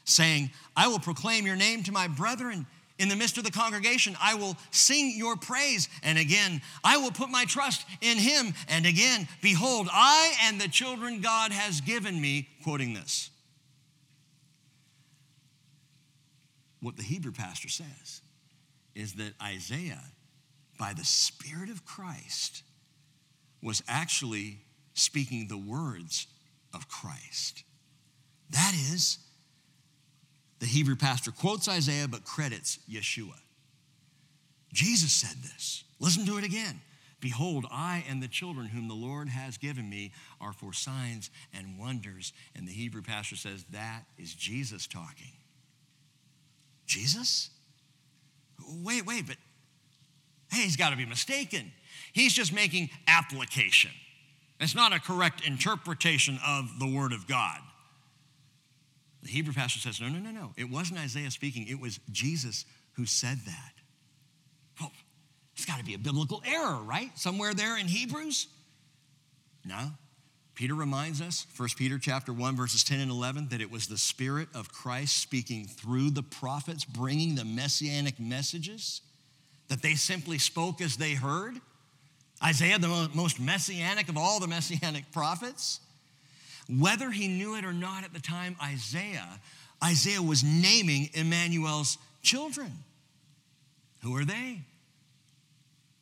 [0.03, 2.65] saying I will proclaim your name to my brethren
[3.01, 4.15] in the midst of the congregation.
[4.21, 5.89] I will sing your praise.
[6.03, 8.53] And again, I will put my trust in him.
[8.69, 13.31] And again, behold, I and the children God has given me, quoting this.
[16.79, 18.21] What the Hebrew pastor says
[18.93, 20.03] is that Isaiah,
[20.77, 22.63] by the Spirit of Christ,
[23.63, 24.59] was actually
[24.93, 26.27] speaking the words
[26.73, 27.63] of Christ.
[28.51, 29.17] That is,
[30.61, 33.33] the Hebrew pastor quotes Isaiah but credits Yeshua.
[34.71, 35.83] Jesus said this.
[35.99, 36.79] Listen to it again.
[37.19, 41.79] Behold, I and the children whom the Lord has given me are for signs and
[41.79, 42.31] wonders.
[42.55, 45.33] And the Hebrew pastor says that is Jesus talking.
[46.85, 47.49] Jesus?
[48.83, 49.37] Wait, wait, but
[50.51, 51.71] hey, he's got to be mistaken.
[52.13, 53.91] He's just making application.
[54.59, 57.59] It's not a correct interpretation of the Word of God.
[59.23, 60.53] The Hebrew pastor says, no, no, no, no.
[60.57, 63.73] It wasn't Isaiah speaking, it was Jesus who said that.
[64.79, 64.91] Well,
[65.55, 67.11] it's got to be a biblical error, right?
[67.17, 68.47] Somewhere there in Hebrews?
[69.63, 69.91] No.
[70.55, 73.97] Peter reminds us, 1 Peter chapter 1 verses 10 and 11, that it was the
[73.97, 79.01] spirit of Christ speaking through the prophets bringing the messianic messages.
[79.71, 81.53] that they simply spoke as they heard?
[82.43, 85.79] Isaiah, the most messianic of all the messianic prophets?
[86.79, 89.39] Whether he knew it or not at the time, Isaiah,
[89.83, 92.71] Isaiah was naming Emmanuel's children.
[94.03, 94.61] Who are they?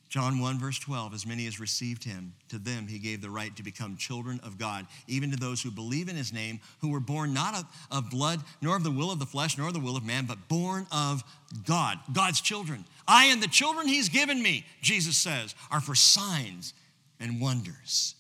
[0.09, 3.55] John 1, verse 12, as many as received him, to them he gave the right
[3.55, 6.99] to become children of God, even to those who believe in his name, who were
[6.99, 9.95] born not of, of blood, nor of the will of the flesh, nor the will
[9.95, 11.23] of man, but born of
[11.65, 12.85] God, God's children.
[13.07, 16.73] I and the children he's given me, Jesus says, are for signs
[17.19, 18.15] and wonders.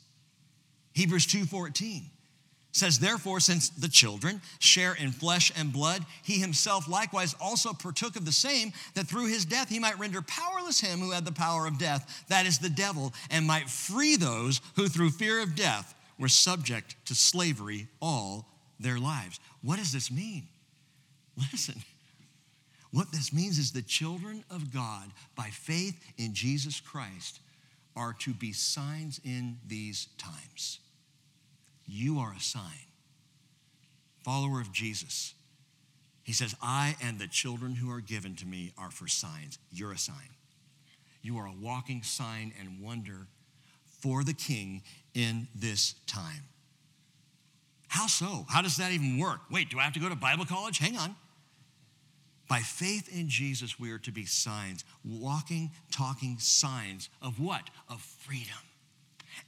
[0.93, 2.03] Hebrews 2:14
[2.71, 8.15] says, Therefore, since the children share in flesh and blood, he himself likewise also partook
[8.15, 11.31] of the same, that through his death he might render powerless him who had the
[11.31, 15.55] power of death, that is the devil, and might free those who through fear of
[15.55, 18.45] death were subject to slavery all
[18.79, 19.39] their lives.
[19.61, 20.47] What does this mean?
[21.51, 21.75] Listen.
[22.91, 27.39] What this means is the children of God, by faith in Jesus Christ,
[27.95, 30.79] are to be signs in these times.
[31.89, 32.85] You are a sign.
[34.23, 35.33] Follower of Jesus.
[36.23, 39.57] He says, I and the children who are given to me are for signs.
[39.71, 40.35] You're a sign.
[41.23, 43.27] You are a walking sign and wonder
[44.01, 44.83] for the king
[45.15, 46.43] in this time.
[47.87, 48.45] How so?
[48.47, 49.39] How does that even work?
[49.49, 50.77] Wait, do I have to go to Bible college?
[50.77, 51.15] Hang on.
[52.47, 57.63] By faith in Jesus, we are to be signs, walking, talking signs of what?
[57.89, 58.57] Of freedom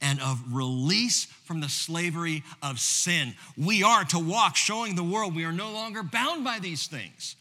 [0.00, 3.34] and of release from the slavery of sin.
[3.56, 7.36] We are to walk showing the world we are no longer bound by these things.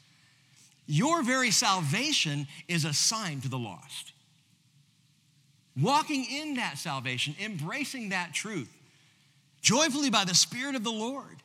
[0.88, 4.12] Your very salvation is a sign to the lost.
[5.80, 8.70] Walking in that salvation, embracing that truth,
[9.62, 11.38] joyfully by the Spirit of the Lord.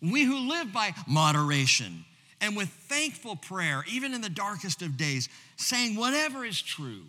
[0.00, 2.04] We who live by moderation
[2.40, 7.04] and with thankful prayer, even in the darkest of days, saying whatever is true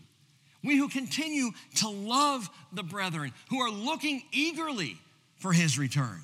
[0.64, 4.98] we who continue to love the brethren, who are looking eagerly
[5.38, 6.22] for his return,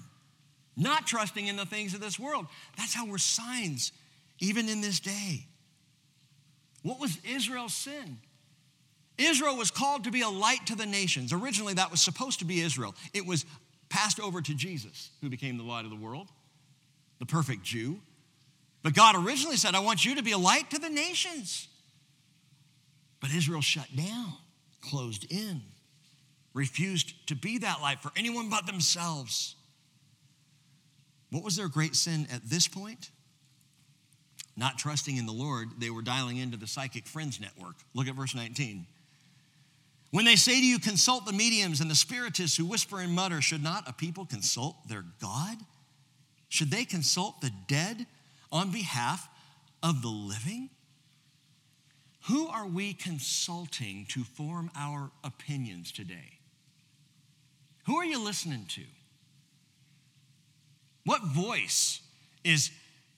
[0.77, 2.47] not trusting in the things of this world.
[2.77, 3.91] That's how we're signs,
[4.39, 5.45] even in this day.
[6.83, 8.17] What was Israel's sin?
[9.17, 11.33] Israel was called to be a light to the nations.
[11.33, 12.95] Originally, that was supposed to be Israel.
[13.13, 13.45] It was
[13.89, 16.29] passed over to Jesus, who became the light of the world,
[17.19, 17.99] the perfect Jew.
[18.81, 21.67] But God originally said, I want you to be a light to the nations.
[23.19, 24.33] But Israel shut down,
[24.81, 25.61] closed in,
[26.53, 29.55] refused to be that light for anyone but themselves.
[31.31, 33.11] What was their great sin at this point?
[34.55, 37.75] Not trusting in the Lord, they were dialing into the psychic friends network.
[37.93, 38.85] Look at verse 19.
[40.11, 43.41] When they say to you, consult the mediums and the spiritists who whisper and mutter,
[43.41, 45.57] should not a people consult their God?
[46.49, 48.07] Should they consult the dead
[48.51, 49.29] on behalf
[49.83, 50.69] of the living?
[52.29, 56.37] Who are we consulting to form our opinions today?
[57.87, 58.83] Who are you listening to?
[61.05, 62.01] What voice
[62.43, 62.69] is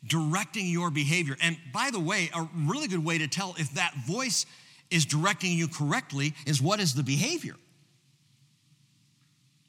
[0.08, 1.36] directing your behavior?
[1.42, 4.46] And by the way, a really good way to tell if that voice
[4.90, 7.56] is directing you correctly is what is the behavior?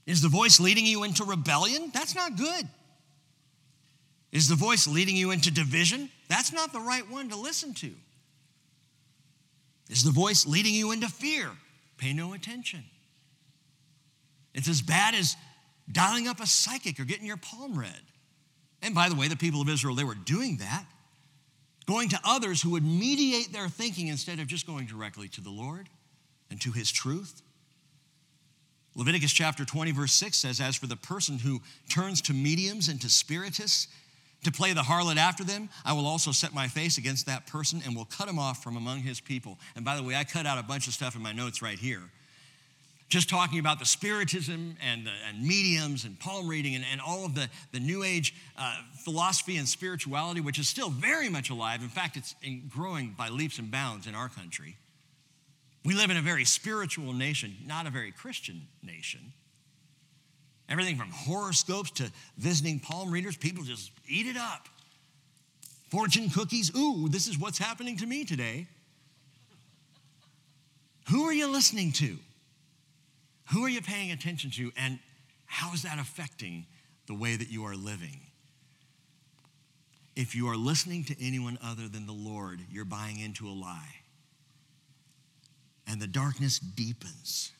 [0.07, 1.91] Is the voice leading you into rebellion?
[1.93, 2.69] That's not good.
[4.31, 6.11] Is the voice leading you into division?
[6.29, 7.93] That's not the right one to listen to.
[9.93, 11.51] Is the voice leading you into fear?
[11.99, 12.83] Pay no attention.
[14.55, 15.37] It's as bad as
[15.91, 18.01] dialing up a psychic or getting your palm read.
[18.81, 20.87] And by the way, the people of Israel, they were doing that,
[21.87, 25.51] going to others who would mediate their thinking instead of just going directly to the
[25.51, 25.91] Lord
[26.51, 27.43] and to his truth.
[28.95, 32.99] Leviticus chapter 20, verse 6 says, As for the person who turns to mediums and
[33.03, 33.89] to spiritists
[34.45, 37.81] to play the harlot after them, I will also set my face against that person
[37.85, 39.59] and will cut him off from among his people.
[39.77, 41.79] And by the way, I cut out a bunch of stuff in my notes right
[41.79, 42.03] here.
[43.09, 47.27] Just talking about the spiritism and, the, and mediums and palm reading and, and all
[47.27, 51.83] of the, the New Age uh, philosophy and spirituality, which is still very much alive.
[51.83, 52.35] In fact, it's
[52.69, 54.77] growing by leaps and bounds in our country.
[55.85, 59.35] We live in a very spiritual nation, not a very Christian nation.
[60.73, 64.69] Everything from horoscopes to visiting palm readers, people just eat it up.
[65.91, 68.67] Fortune cookies, ooh, this is what's happening to me today.
[71.11, 72.17] Who are you listening to?
[73.53, 74.73] Who are you paying attention to?
[74.79, 74.99] And
[75.45, 76.65] how is that affecting
[77.07, 78.21] the way that you are living?
[80.17, 83.97] If you are listening to anyone other than the Lord, you're buying into a lie.
[85.87, 87.53] And the darkness deepens.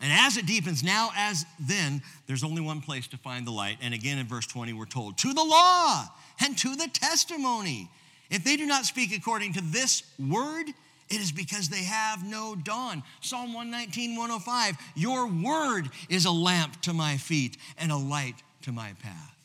[0.00, 3.78] And as it deepens, now as then, there's only one place to find the light.
[3.82, 6.06] And again in verse 20, we're told, to the law
[6.42, 7.90] and to the testimony.
[8.30, 10.72] If they do not speak according to this word,
[11.10, 13.02] It is because they have no dawn.
[13.20, 18.72] Psalm 119, 105 Your word is a lamp to my feet and a light to
[18.72, 19.36] my path.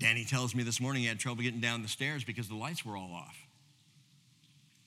[0.00, 2.84] Danny tells me this morning he had trouble getting down the stairs because the lights
[2.84, 3.36] were all off.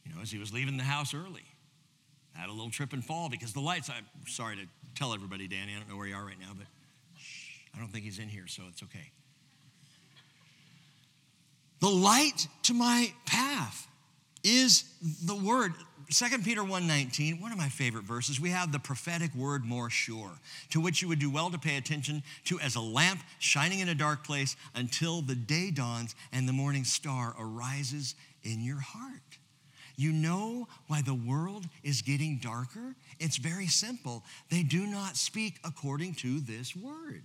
[0.05, 1.45] You know, as he was leaving the house early.
[2.33, 4.65] Had a little trip and fall because the lights, I'm sorry to
[4.95, 6.67] tell everybody, Danny, I don't know where you are right now, but
[7.75, 9.11] I don't think he's in here, so it's okay.
[11.79, 13.87] The light to my path
[14.43, 14.83] is
[15.25, 15.73] the word.
[16.09, 20.39] 2 Peter 1:19, one of my favorite verses, we have the prophetic word more sure,
[20.69, 23.89] to which you would do well to pay attention to as a lamp shining in
[23.89, 29.37] a dark place until the day dawns and the morning star arises in your heart.
[29.95, 32.95] You know why the world is getting darker?
[33.19, 34.23] It's very simple.
[34.49, 37.23] They do not speak according to this word.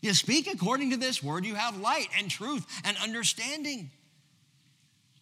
[0.00, 3.90] You speak according to this word, you have light and truth and understanding.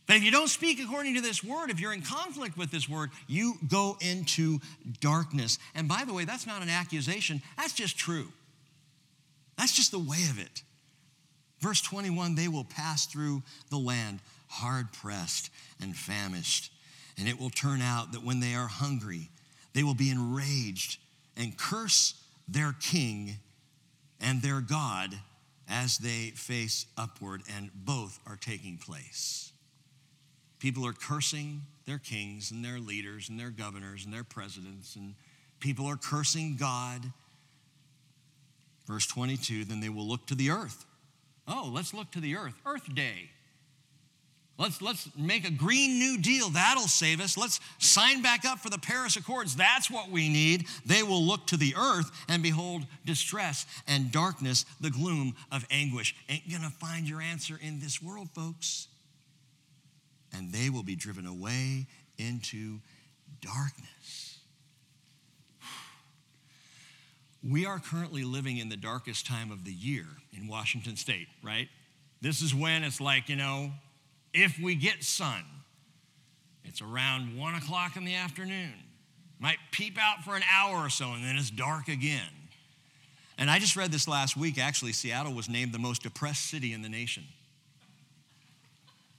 [0.07, 2.89] But if you don't speak according to this word, if you're in conflict with this
[2.89, 4.61] word, you go into
[5.01, 5.59] darkness.
[5.75, 8.29] And by the way, that's not an accusation, that's just true.
[9.57, 10.63] That's just the way of it.
[11.61, 16.73] Verse 21 they will pass through the land hard pressed and famished.
[17.19, 19.31] And it will turn out that when they are hungry,
[19.75, 20.99] they will be enraged
[21.37, 22.15] and curse
[22.49, 23.37] their king
[24.21, 25.15] and their God
[25.69, 29.53] as they face upward, and both are taking place.
[30.59, 35.15] People are cursing their kings and their leaders and their governors and their presidents, and
[35.61, 37.03] people are cursing God.
[38.87, 40.87] Verse 22 then they will look to the earth.
[41.47, 42.55] Oh, let's look to the earth.
[42.67, 43.31] Earth Day.
[44.59, 46.51] Let's, let's make a Green New Deal.
[46.51, 47.39] That'll save us.
[47.39, 49.55] Let's sign back up for the Paris Accords.
[49.55, 50.67] That's what we need.
[50.85, 56.17] They will look to the earth and behold distress and darkness, the gloom of anguish.
[56.29, 58.89] Ain't gonna find your answer in this world, folks.
[60.35, 61.87] And they will be driven away
[62.19, 62.81] into
[63.41, 64.41] darkness.
[67.49, 70.07] We are currently living in the darkest time of the year
[70.37, 71.69] in Washington state, right?
[72.21, 73.71] This is when it's like, you know,
[74.33, 75.45] if we get sun.
[76.65, 78.75] It's around one o'clock in the afternoon.
[79.41, 82.29] Might peep out for an hour or so, and then it's dark again.
[83.39, 84.59] And I just read this last week.
[84.59, 87.25] Actually, Seattle was named the most depressed city in the nation.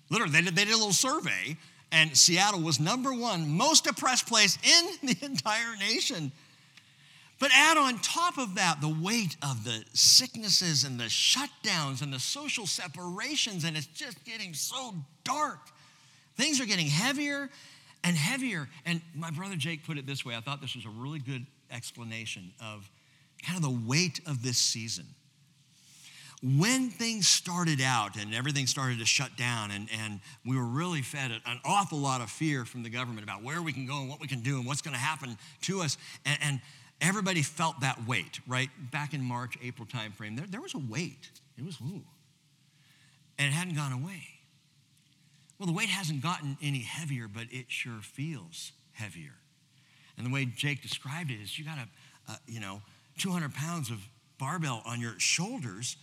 [0.09, 1.57] Literally, they did, they did a little survey,
[1.91, 6.31] and Seattle was number one most depressed place in the entire nation.
[7.39, 12.11] But add on top of that the weight of the sicknesses and the shutdowns and
[12.11, 15.59] the social separations, and it's just getting so dark.
[16.35, 17.49] Things are getting heavier
[18.03, 18.67] and heavier.
[18.85, 21.45] And my brother Jake put it this way I thought this was a really good
[21.71, 22.89] explanation of
[23.45, 25.05] kind of the weight of this season.
[26.41, 31.01] When things started out and everything started to shut down, and, and we were really
[31.01, 34.09] fed an awful lot of fear from the government about where we can go and
[34.09, 35.97] what we can do and what's going to happen to us.
[36.25, 36.61] and, and
[37.01, 38.69] everybody felt that weight, right?
[38.91, 41.29] Back in March, April timeframe, there, there was a weight.
[41.57, 42.03] It was, ooh.
[43.37, 44.23] And it hadn't gone away.
[45.57, 49.33] Well, the weight hasn't gotten any heavier, but it sure feels heavier.
[50.17, 52.81] And the way Jake described it is you got a, you know,
[53.17, 53.99] 200 pounds of
[54.37, 55.97] barbell on your shoulders,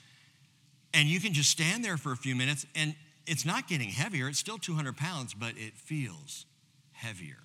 [0.92, 2.94] and you can just stand there for a few minutes, and
[3.26, 4.28] it's not getting heavier.
[4.28, 6.47] It's still 200 pounds, but it feels
[6.92, 7.38] heavier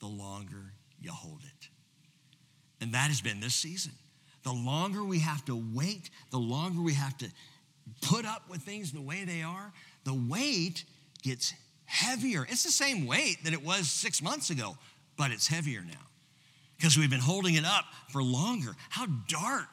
[0.00, 1.68] the longer you hold it.
[2.80, 3.92] And that has been this season.
[4.42, 7.26] The longer we have to wait, the longer we have to
[8.02, 9.72] put up with things the way they are,
[10.04, 10.84] the weight
[11.22, 11.52] gets
[11.84, 12.46] heavier.
[12.48, 14.76] It's the same weight that it was six months ago,
[15.16, 16.06] but it's heavier now
[16.76, 18.72] because we've been holding it up for longer.
[18.90, 19.68] How dark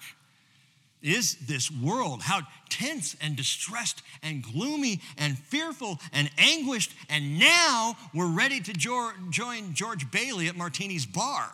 [1.01, 2.21] is this world?
[2.21, 6.93] How tense and distressed and gloomy and fearful and anguished.
[7.09, 11.51] And now we're ready to join George Bailey at Martini's bar.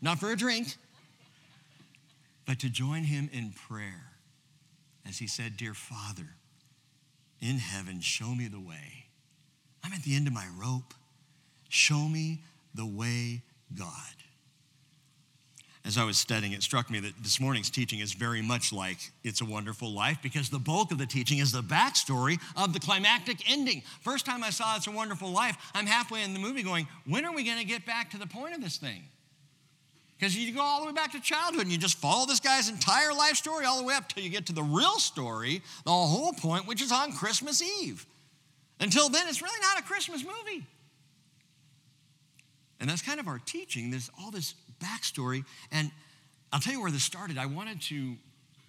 [0.00, 0.76] Not for a drink,
[2.46, 4.08] but to join him in prayer
[5.08, 6.28] as he said, Dear Father,
[7.40, 9.06] in heaven, show me the way.
[9.82, 10.94] I'm at the end of my rope.
[11.68, 12.40] Show me
[12.74, 13.42] the way,
[13.76, 13.88] God.
[15.84, 18.98] As I was studying, it struck me that this morning's teaching is very much like
[19.24, 22.80] It's a Wonderful Life because the bulk of the teaching is the backstory of the
[22.80, 23.82] climactic ending.
[24.02, 27.24] First time I saw It's a Wonderful Life, I'm halfway in the movie going, when
[27.24, 29.04] are we going to get back to the point of this thing?
[30.18, 32.68] Because you go all the way back to childhood and you just follow this guy's
[32.68, 35.92] entire life story all the way up till you get to the real story, the
[35.92, 38.04] whole point, which is on Christmas Eve.
[38.80, 40.66] Until then, it's really not a Christmas movie.
[42.80, 43.90] And that's kind of our teaching.
[43.90, 45.44] There's all this backstory.
[45.70, 45.90] And
[46.52, 47.38] I'll tell you where this started.
[47.38, 48.16] I wanted to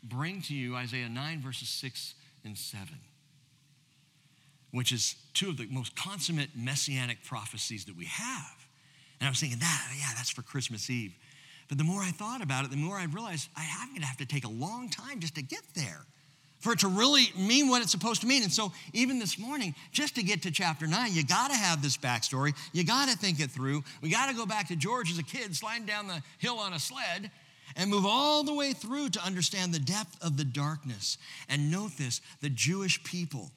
[0.04, 2.14] bring to you Isaiah 9, verses 6
[2.45, 2.88] and 7.
[4.72, 8.68] which is two of the most consummate messianic prophecies that we have.
[9.20, 11.14] And I was thinking, that, yeah, that's for Christmas Eve.
[11.70, 14.07] But the more I thought about it, the more I realized I am going to
[14.07, 16.01] have to take a long time just to get there
[16.59, 18.43] for it to really mean what it's supposed to mean.
[18.43, 21.82] And so, even this morning, just to get to chapter nine, you got to have
[21.82, 22.53] this backstory.
[22.74, 23.84] You got to think it through.
[24.01, 26.74] We got to go back to George as a kid sliding down the hill on
[26.74, 27.32] a sled
[27.76, 31.17] and move all the way through to understand the depth of the darkness.
[31.47, 33.51] And note this the Jewish people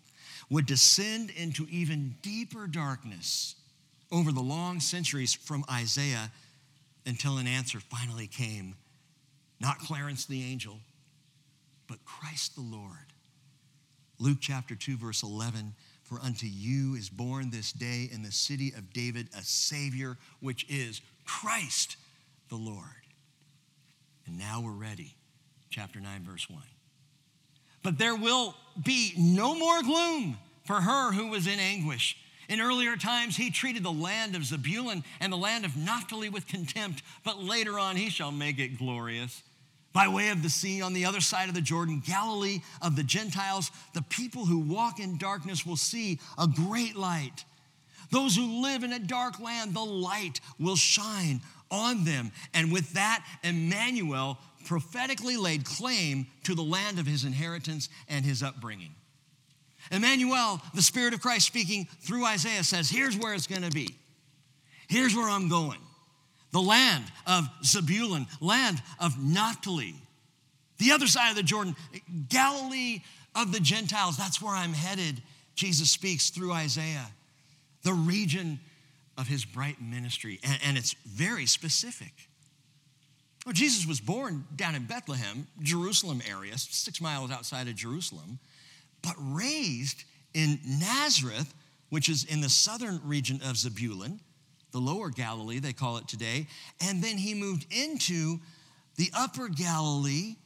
[0.51, 3.55] would descend into even deeper darkness
[4.13, 6.31] over the long centuries from Isaiah
[7.07, 8.77] until an answer finally came.
[9.61, 10.81] Not Clarence the angel,
[11.87, 13.13] but Christ the Lord.
[14.19, 18.73] Luke chapter 2, verse 11 For unto you is born this day in the city
[18.77, 21.97] of David a Savior, which is Christ
[22.49, 22.85] the Lord.
[24.27, 25.17] And now we're ready.
[25.71, 26.63] Chapter 9, verse 1.
[27.83, 32.17] But there will be no more gloom for her who was in anguish.
[32.53, 36.47] In earlier times, he treated the land of Zebulun and the land of Naphtali with
[36.47, 39.43] contempt, but later on, he shall make it glorious.
[39.95, 43.05] By way of the sea on the other side of the Jordan, Galilee of the
[43.05, 47.47] Gentiles, the people who walk in darkness will see a great light.
[48.11, 51.41] Those who live in a dark land, the light will shine
[51.71, 52.33] on them.
[52.53, 54.37] And with that, Emmanuel
[54.67, 58.95] prophetically laid claim to the land of his inheritance and his upbringing.
[59.91, 63.89] Emmanuel, the Spirit of Christ speaking through Isaiah, says, Here's where it's going to be.
[64.89, 65.81] Here's where I'm going.
[66.53, 69.95] The land of Zebulun, land of Naphtali.
[70.79, 71.75] The other side of the Jordan,
[72.29, 73.01] Galilee
[73.35, 74.17] of the Gentiles.
[74.17, 75.23] That's where I'm headed.
[75.55, 77.07] Jesus speaks through Isaiah.
[77.83, 78.61] The region
[79.17, 80.41] of his bright ministry.
[80.43, 82.13] And, and it's very specific.
[83.45, 88.39] Well, Jesus was born down in Bethlehem, Jerusalem area, six miles outside of Jerusalem
[89.03, 91.53] but raised in Nazareth,
[91.91, 94.21] which is in the southern region of Zebulun,
[94.71, 96.47] the lower Galilee, they call it today.
[96.81, 98.41] And then he moved into
[98.97, 100.37] the upper Galilee,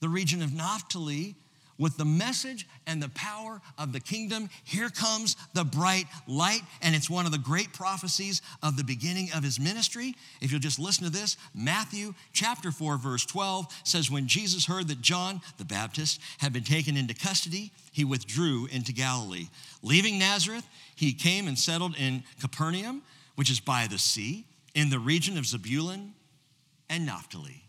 [0.00, 1.36] the region of Naphtali,
[1.82, 4.48] with the message and the power of the kingdom.
[4.62, 9.30] Here comes the bright light, and it's one of the great prophecies of the beginning
[9.34, 10.14] of his ministry.
[10.40, 14.86] If you'll just listen to this, Matthew chapter 4, verse 12 says, When Jesus heard
[14.88, 19.48] that John the Baptist had been taken into custody, he withdrew into Galilee.
[19.82, 23.02] Leaving Nazareth, he came and settled in Capernaum,
[23.34, 26.14] which is by the sea, in the region of Zebulun
[26.88, 27.61] and Naphtali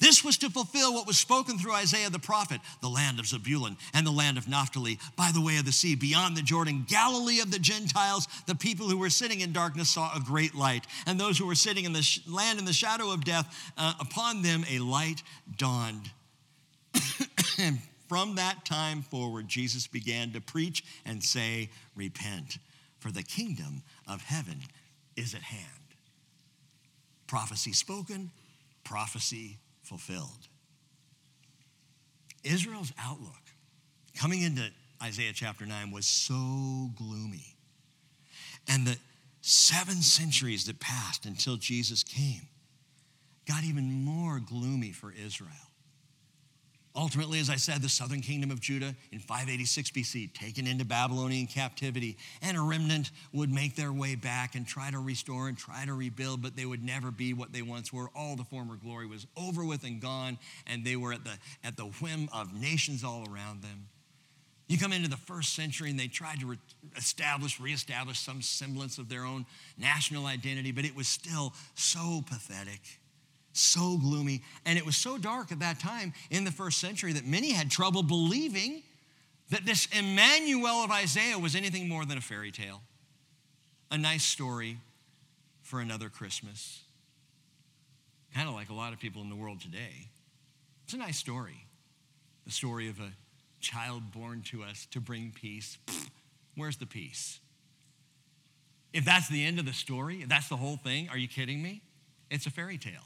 [0.00, 3.76] this was to fulfill what was spoken through Isaiah the prophet the land of Zebulun
[3.92, 7.40] and the land of Naphtali by the way of the sea, beyond the Jordan, Galilee
[7.40, 8.26] of the Gentiles.
[8.46, 11.54] The people who were sitting in darkness saw a great light, and those who were
[11.54, 15.22] sitting in the sh- land in the shadow of death, uh, upon them a light
[15.56, 16.10] dawned.
[17.58, 17.78] and
[18.08, 22.58] from that time forward, Jesus began to preach and say, Repent,
[22.98, 24.60] for the kingdom of heaven
[25.16, 25.62] is at hand.
[27.26, 28.30] Prophecy spoken,
[28.84, 30.48] prophecy fulfilled.
[32.42, 33.32] Israel's outlook
[34.18, 34.62] coming into
[35.02, 37.56] Isaiah chapter 9 was so gloomy.
[38.68, 38.96] And the
[39.40, 42.48] seven centuries that passed until Jesus came
[43.46, 45.50] got even more gloomy for Israel.
[46.96, 51.48] Ultimately, as I said, the southern kingdom of Judah in 586 BC, taken into Babylonian
[51.48, 55.84] captivity, and a remnant would make their way back and try to restore and try
[55.84, 58.10] to rebuild, but they would never be what they once were.
[58.14, 60.38] All the former glory was over with and gone,
[60.68, 63.88] and they were at the, at the whim of nations all around them.
[64.68, 66.58] You come into the first century and they tried to re-
[66.96, 73.00] establish, reestablish some semblance of their own national identity, but it was still so pathetic
[73.56, 74.42] so gloomy.
[74.66, 77.70] And it was so dark at that time in the first century that many had
[77.70, 78.82] trouble believing
[79.50, 82.82] that this Emmanuel of Isaiah was anything more than a fairy tale,
[83.90, 84.78] a nice story
[85.62, 86.82] for another Christmas.
[88.34, 90.08] Kind of like a lot of people in the world today.
[90.84, 91.66] It's a nice story.
[92.44, 93.12] The story of a
[93.60, 95.78] child born to us to bring peace.
[96.56, 97.38] where's the peace?
[98.92, 101.62] If that's the end of the story, if that's the whole thing, are you kidding
[101.62, 101.82] me?
[102.30, 103.02] It's a fairy tale.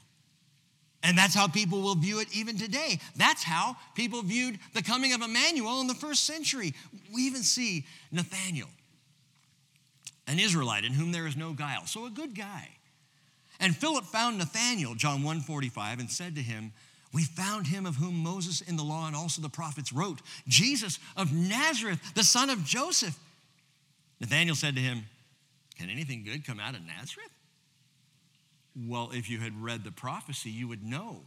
[1.03, 2.99] And that's how people will view it even today.
[3.15, 6.73] That's how people viewed the coming of Emmanuel in the first century.
[7.13, 8.67] We even see Nathanael,
[10.27, 12.69] an Israelite in whom there is no guile, so a good guy.
[13.61, 16.73] And Philip found Nathanael, John 1:45, and said to him,
[17.13, 20.99] We found him of whom Moses in the law and also the prophets wrote, Jesus
[21.15, 23.17] of Nazareth, the son of Joseph.
[24.19, 25.05] Nathanael said to him,
[25.77, 27.31] Can anything good come out of Nazareth?
[28.87, 31.21] Well, if you had read the prophecy, you would know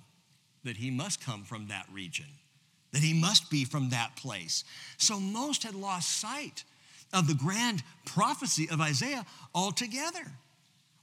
[0.64, 2.26] that he must come from that region,
[2.92, 4.64] that he must be from that place.
[4.96, 6.64] So most had lost sight
[7.12, 10.24] of the grand prophecy of Isaiah altogether.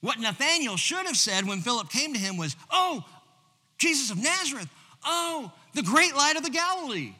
[0.02, 3.04] What Nathanael should have said when Philip came to him was, Oh,
[3.78, 4.70] Jesus of Nazareth,
[5.04, 7.14] oh, the great light of the Galilee.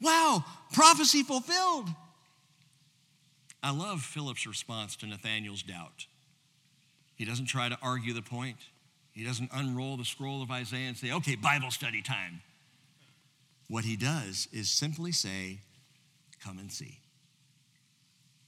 [0.00, 1.88] Wow, prophecy fulfilled.
[3.62, 6.06] I love Philip's response to Nathanael's doubt.
[7.22, 8.56] He doesn't try to argue the point.
[9.12, 12.42] He doesn't unroll the scroll of Isaiah and say, okay, Bible study time.
[13.68, 15.60] What he does is simply say,
[16.42, 16.98] come and see.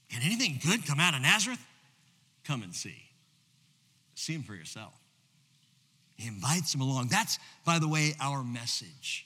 [0.09, 1.65] Can anything good come out of Nazareth?
[2.43, 2.97] Come and see.
[4.13, 4.93] See him for yourself.
[6.17, 7.07] He invites him along.
[7.07, 9.25] That's, by the way, our message.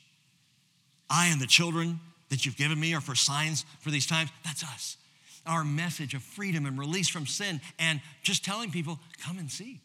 [1.09, 4.29] I and the children that you've given me are for signs for these times.
[4.45, 4.97] That's us.
[5.45, 9.81] Our message of freedom and release from sin and just telling people, come and see.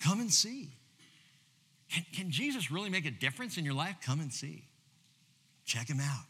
[0.00, 0.70] Come and see.
[1.90, 3.96] Can, can Jesus really make a difference in your life?
[4.04, 4.64] Come and see.
[5.64, 6.24] Check him out.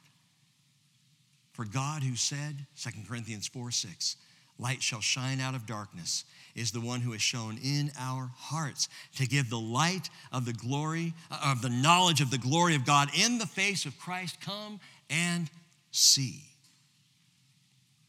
[1.53, 4.17] For God, who said, 2 Corinthians 4 6,
[4.59, 6.25] light shall shine out of darkness,
[6.55, 10.53] is the one who has shown in our hearts to give the light of the
[10.53, 14.41] glory, uh, of the knowledge of the glory of God in the face of Christ.
[14.41, 15.51] Come and
[15.91, 16.48] see.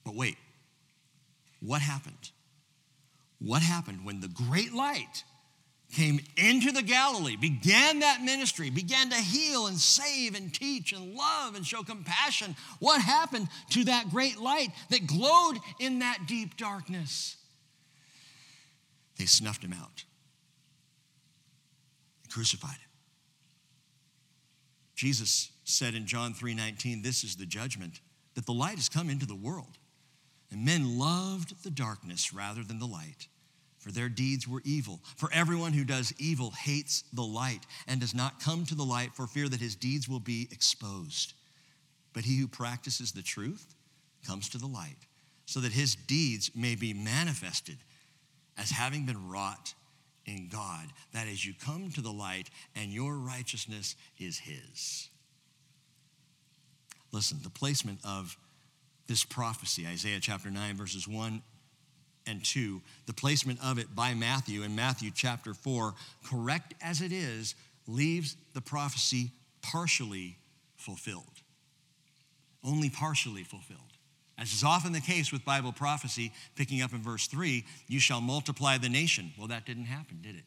[0.10, 0.38] But wait,
[1.60, 2.32] what happened?
[3.38, 5.24] What happened when the great light
[5.94, 11.14] came into the Galilee, began that ministry, began to heal and save and teach and
[11.14, 12.56] love and show compassion.
[12.80, 17.38] What happened to that great light that glowed in that deep darkness?
[19.18, 20.06] They snuffed him out.
[22.24, 22.90] They crucified him.
[24.96, 28.02] Jesus said in John 3:19, this is the judgment
[28.34, 29.78] that the light has come into the world.
[30.52, 33.28] And men loved the darkness rather than the light
[33.80, 35.00] for their deeds were evil.
[35.16, 39.16] For everyone who does evil hates the light and does not come to the light
[39.16, 41.34] for fear that his deeds will be exposed.
[42.14, 43.74] But he who practices the truth
[44.28, 44.98] comes to the light,
[45.46, 47.78] so that his deeds may be manifested
[48.58, 49.74] as having been wrought
[50.26, 50.88] in God.
[51.14, 55.10] That is, you come to the light and your righteousness is his.
[57.14, 58.38] Listen, the placement of
[59.10, 61.42] this prophecy, Isaiah chapter 9, verses 1
[62.28, 67.12] and 2, the placement of it by Matthew in Matthew chapter 4, correct as it
[67.12, 67.56] is,
[67.88, 69.32] leaves the prophecy
[69.62, 70.38] partially
[70.78, 71.26] fulfilled.
[72.64, 73.80] Only partially fulfilled.
[74.38, 78.22] As is often the case with Bible prophecy, picking up in verse 3, you shall
[78.22, 79.34] multiply the nation.
[79.38, 80.44] Well, that didn't happen, did it?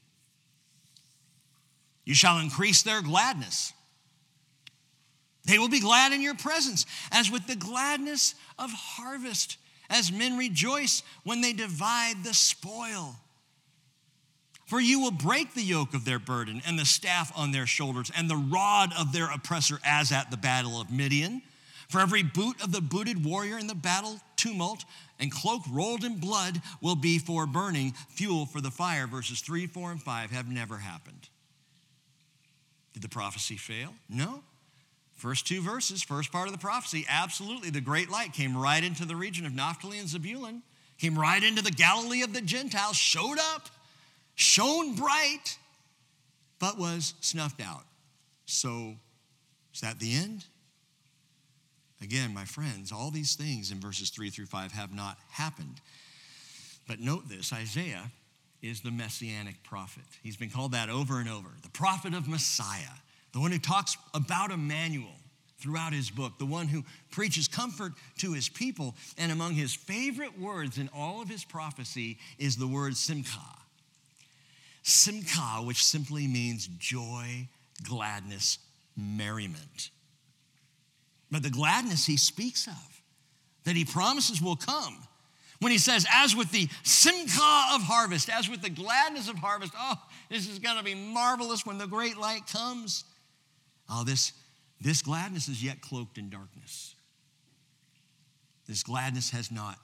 [2.04, 3.72] You shall increase their gladness.
[5.44, 9.58] They will be glad in your presence, as with the gladness of harvest
[9.90, 13.16] as men rejoice when they divide the spoil.
[14.66, 18.10] For you will break the yoke of their burden and the staff on their shoulders
[18.16, 21.42] and the rod of their oppressor as at the battle of Midian.
[21.90, 24.86] For every boot of the booted warrior in the battle tumult
[25.20, 29.06] and cloak rolled in blood will be for burning, fuel for the fire.
[29.06, 31.28] Verses 3, 4, and 5 have never happened.
[32.94, 33.92] Did the prophecy fail?
[34.08, 34.42] No.
[35.14, 37.70] First two verses, first part of the prophecy, absolutely.
[37.70, 40.62] The great light came right into the region of Naphtali and Zebulun,
[40.98, 43.68] came right into the Galilee of the Gentiles, showed up,
[44.34, 45.58] shone bright,
[46.58, 47.84] but was snuffed out.
[48.46, 48.94] So,
[49.72, 50.44] is that the end?
[52.02, 55.80] Again, my friends, all these things in verses 3 through 5 have not happened.
[56.88, 58.10] But note this Isaiah
[58.60, 60.04] is the messianic prophet.
[60.22, 62.98] He's been called that over and over the prophet of Messiah
[63.32, 65.16] the one who talks about Emmanuel
[65.58, 68.94] throughout his book, the one who preaches comfort to his people.
[69.16, 73.38] And among his favorite words in all of his prophecy is the word simcha.
[74.82, 77.48] Simcha, which simply means joy,
[77.88, 78.58] gladness,
[78.96, 79.90] merriment.
[81.30, 83.02] But the gladness he speaks of,
[83.64, 84.98] that he promises will come,
[85.60, 89.72] when he says, as with the simcha of harvest, as with the gladness of harvest,
[89.78, 89.94] oh,
[90.28, 93.04] this is going to be marvelous when the great light comes.
[93.94, 94.32] Oh, this,
[94.80, 96.94] this gladness is yet cloaked in darkness.
[98.66, 99.76] This gladness has not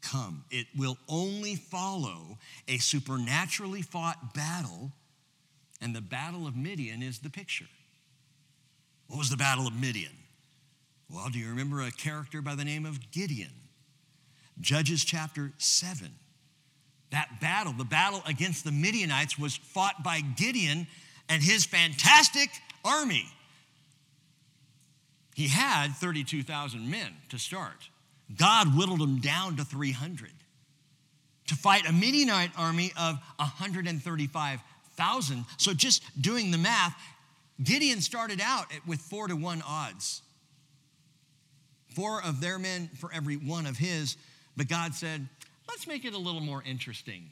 [0.00, 0.44] come.
[0.50, 4.90] It will only follow a supernaturally fought battle,
[5.80, 7.68] and the battle of Midian is the picture.
[9.06, 10.12] What was the battle of Midian?
[11.08, 13.52] Well, do you remember a character by the name of Gideon?
[14.60, 16.10] Judges chapter 7.
[17.10, 20.88] That battle, the battle against the Midianites, was fought by Gideon
[21.28, 22.48] and his fantastic
[22.84, 23.26] army.
[25.34, 27.90] He had 32,000 men to start.
[28.36, 30.30] God whittled them down to 300
[31.48, 35.44] to fight a Midianite army of 135,000.
[35.58, 36.96] So, just doing the math,
[37.62, 40.22] Gideon started out with four to one odds.
[41.94, 44.16] four of their men for every one of his.
[44.56, 45.28] But God said,
[45.68, 47.28] let's make it a little more interesting.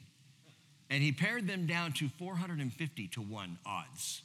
[0.89, 4.21] And he pared them down to 450 to 1 odds.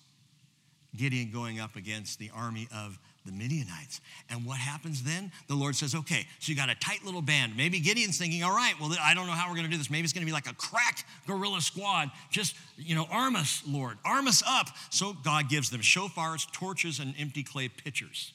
[0.96, 4.00] Gideon going up against the army of the Midianites.
[4.30, 5.30] And what happens then?
[5.48, 7.56] The Lord says, okay, so you got a tight little band.
[7.56, 9.90] Maybe Gideon's thinking, all right, well, I don't know how we're going to do this.
[9.90, 12.10] Maybe it's going to be like a crack guerrilla squad.
[12.30, 14.68] Just, you know, arm us, Lord, arm us up.
[14.90, 18.32] So God gives them shofars, torches, and empty clay pitchers.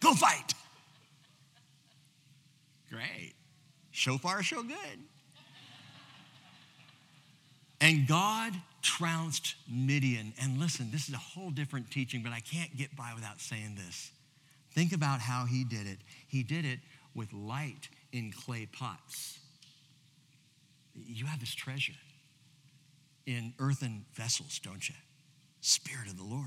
[0.00, 0.54] Go fight.
[2.90, 3.34] Great.
[3.92, 4.98] Shofar, show good.
[7.80, 8.52] And God
[8.84, 10.34] trounced Midian.
[10.40, 13.74] And listen, this is a whole different teaching, but I can't get by without saying
[13.76, 14.12] this.
[14.72, 15.98] Think about how he did it.
[16.28, 16.78] He did it
[17.14, 19.38] with light in clay pots.
[20.94, 21.94] You have this treasure
[23.26, 24.94] in earthen vessels, don't you?
[25.60, 26.46] Spirit of the Lord.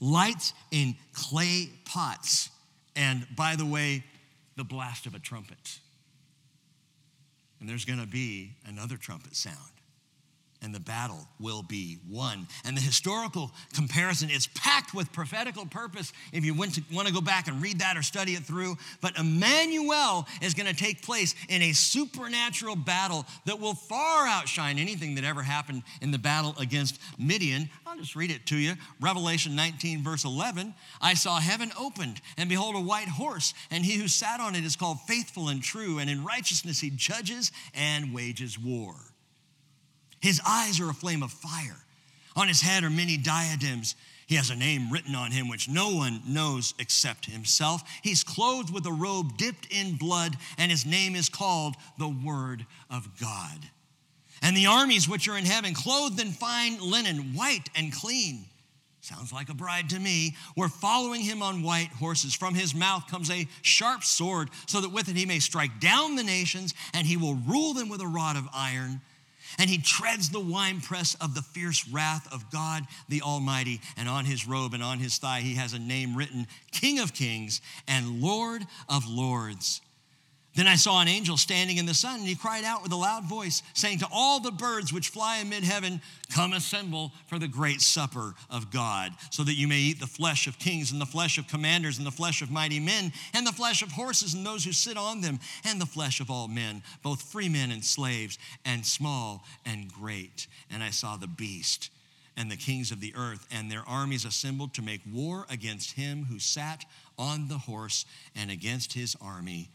[0.00, 2.48] Lights in clay pots.
[2.96, 4.04] And by the way,
[4.56, 5.78] the blast of a trumpet.
[7.60, 9.74] And there's going to be another trumpet sound
[10.64, 12.48] and the battle will be won.
[12.64, 17.12] And the historical comparison is packed with prophetical purpose if you want to, want to
[17.12, 18.76] go back and read that or study it through.
[19.02, 24.78] But Emmanuel is going to take place in a supernatural battle that will far outshine
[24.78, 27.68] anything that ever happened in the battle against Midian.
[27.86, 28.72] I'll just read it to you.
[29.00, 33.98] Revelation 19, verse 11 I saw heaven opened, and behold, a white horse, and he
[33.98, 38.14] who sat on it is called faithful and true, and in righteousness he judges and
[38.14, 38.94] wages war.
[40.24, 41.76] His eyes are a flame of fire.
[42.34, 43.94] On his head are many diadems.
[44.26, 47.82] He has a name written on him which no one knows except himself.
[48.02, 52.64] He's clothed with a robe dipped in blood, and his name is called the Word
[52.88, 53.68] of God.
[54.40, 58.46] And the armies which are in heaven, clothed in fine linen, white and clean,
[59.02, 62.34] sounds like a bride to me, were following him on white horses.
[62.34, 66.16] From his mouth comes a sharp sword, so that with it he may strike down
[66.16, 69.02] the nations, and he will rule them with a rod of iron
[69.58, 73.80] and he treads the winepress of the fierce wrath of God the Almighty.
[73.96, 77.14] And on his robe and on his thigh, he has a name written King of
[77.14, 79.80] Kings and Lord of Lords.
[80.54, 82.96] Then I saw an angel standing in the sun, and he cried out with a
[82.96, 86.00] loud voice, saying to all the birds which fly amid heaven,
[86.32, 90.46] Come assemble for the great supper of God, so that you may eat the flesh
[90.46, 93.52] of kings, and the flesh of commanders, and the flesh of mighty men, and the
[93.52, 96.84] flesh of horses, and those who sit on them, and the flesh of all men,
[97.02, 100.46] both free men and slaves, and small and great.
[100.70, 101.90] And I saw the beast
[102.36, 106.24] and the kings of the earth and their armies assembled to make war against him
[106.24, 106.84] who sat
[107.16, 109.70] on the horse and against his army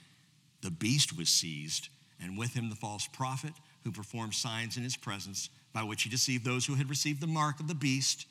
[0.62, 1.90] the beast was seized,
[2.22, 3.54] and with him the false prophet
[3.84, 7.28] who performed signs in his presence, by which he deceived those who had received the
[7.28, 8.26] mark of the beast,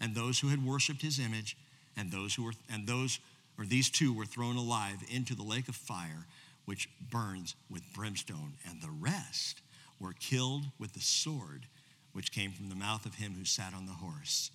[0.00, 1.56] and those who had worshipped his image,
[1.96, 3.18] and those who were and those
[3.58, 6.26] or these two were thrown alive into the lake of fire,
[6.64, 9.60] which burns with brimstone, and the rest
[10.00, 11.66] were killed with the sword
[12.12, 14.50] which came from the mouth of him who sat on the horse,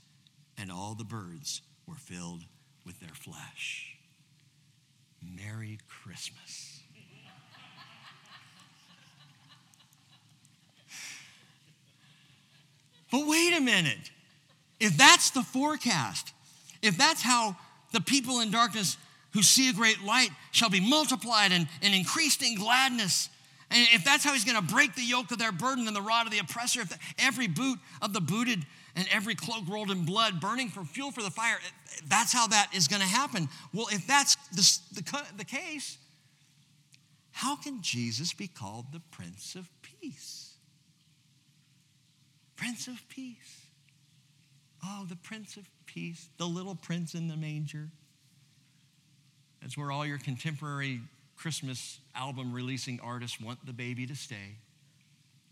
[0.58, 2.46] and all the birds were filled
[2.86, 3.98] with their flesh.
[5.22, 6.82] Merry Christmas.
[13.12, 14.12] But wait a minute.
[14.80, 16.34] If that's the forecast,
[16.82, 17.58] if that's how
[17.92, 18.98] the people in darkness
[19.34, 23.30] who see a great light shall be multiplied and, and increased in gladness,
[23.72, 26.02] and if that's how he's going to break the yoke of their burden and the
[26.02, 29.92] rod of the oppressor, if the, every boot of the booted and every cloak rolled
[29.92, 33.08] in blood, burning for fuel for the fire, eh, that's how that is going to
[33.08, 33.48] happen.
[33.74, 35.98] Well, if that's the, the, the case,
[37.32, 40.49] how can Jesus be called the Prince of Peace?
[42.60, 43.68] Prince of Peace.
[44.84, 47.88] Oh, the Prince of Peace, the little prince in the manger.
[49.62, 51.00] That's where all your contemporary
[51.38, 54.58] Christmas album releasing artists want the baby to stay.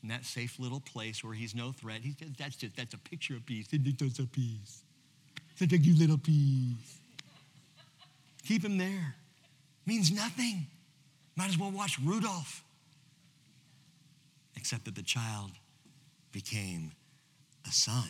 [0.04, 2.02] In that safe little place where he's no threat.
[2.04, 3.68] He's, that's, just, that's a picture of peace.
[3.72, 4.84] It's a peace.
[5.56, 7.00] Such a cute little peace.
[8.46, 9.16] Keep him there.
[9.86, 10.68] Means nothing.
[11.36, 12.64] Might as well watch Rudolph.
[14.56, 15.52] Except that the child
[16.38, 16.92] became
[17.68, 18.10] a son.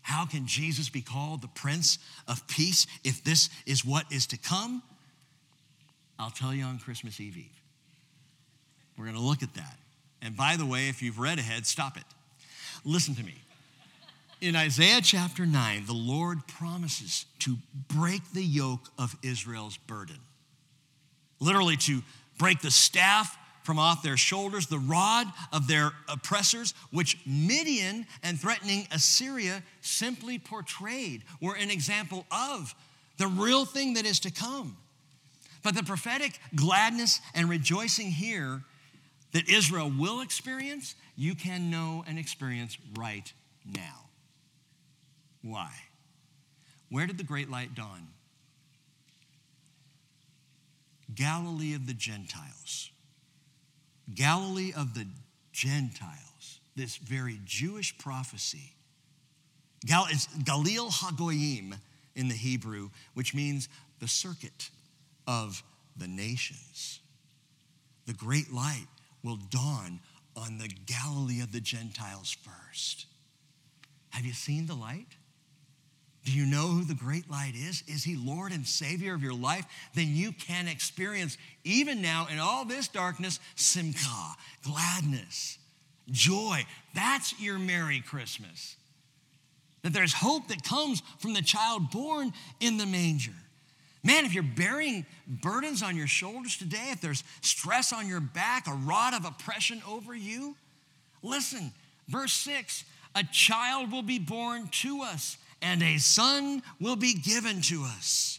[0.00, 4.38] How can Jesus be called the Prince of Peace if this is what is to
[4.38, 4.82] come?
[6.18, 7.60] I'll tell you on Christmas Eve Eve.
[8.96, 9.76] We're going to look at that.
[10.22, 12.04] And by the way, if you've read ahead, stop it.
[12.82, 13.34] Listen to me.
[14.40, 17.58] In Isaiah chapter 9, the Lord promises to
[17.94, 20.16] break the yoke of Israel's burden.
[21.40, 22.00] Literally, to
[22.38, 28.38] break the staff from off their shoulders the rod of their oppressors, which Midian and
[28.38, 32.74] threatening Assyria simply portrayed, were an example of
[33.16, 34.76] the real thing that is to come.
[35.62, 38.62] But the prophetic gladness and rejoicing here
[39.32, 43.32] that Israel will experience, you can know and experience right
[43.66, 44.10] now.
[45.42, 45.70] Why?
[46.90, 48.08] Where did the great light dawn?
[51.14, 52.90] Galilee of the Gentiles.
[54.12, 55.06] Galilee of the
[55.52, 58.72] Gentiles, this very Jewish prophecy.
[59.86, 61.78] Gal- it's Galil Hagoyim
[62.14, 63.68] in the Hebrew, which means
[64.00, 64.70] the circuit
[65.26, 65.62] of
[65.96, 67.00] the nations.
[68.06, 68.86] The great light
[69.22, 70.00] will dawn
[70.36, 73.06] on the Galilee of the Gentiles first.
[74.10, 75.16] Have you seen the light?
[76.24, 77.84] Do you know who the great light is?
[77.86, 79.66] Is he Lord and Savior of your life?
[79.94, 85.58] Then you can experience, even now in all this darkness, simcha, gladness,
[86.10, 86.64] joy.
[86.94, 88.76] That's your Merry Christmas.
[89.82, 93.32] That there's hope that comes from the child born in the manger.
[94.02, 98.66] Man, if you're bearing burdens on your shoulders today, if there's stress on your back,
[98.66, 100.56] a rod of oppression over you,
[101.22, 101.70] listen,
[102.08, 102.84] verse 6
[103.16, 108.38] a child will be born to us and a son will be given to us.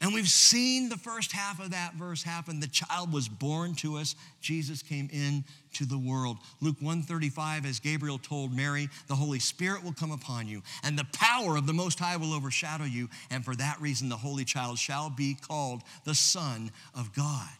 [0.00, 2.58] And we've seen the first half of that verse happen.
[2.58, 4.16] The child was born to us.
[4.40, 5.44] Jesus came in
[5.74, 6.38] to the world.
[6.60, 11.06] Luke 135 as Gabriel told Mary, the Holy Spirit will come upon you and the
[11.12, 14.78] power of the most high will overshadow you, and for that reason the holy child
[14.78, 17.50] shall be called the son of God.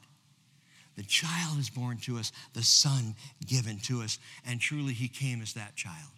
[0.96, 3.14] The child is born to us, the son
[3.46, 6.10] given to us, and truly he came as that child.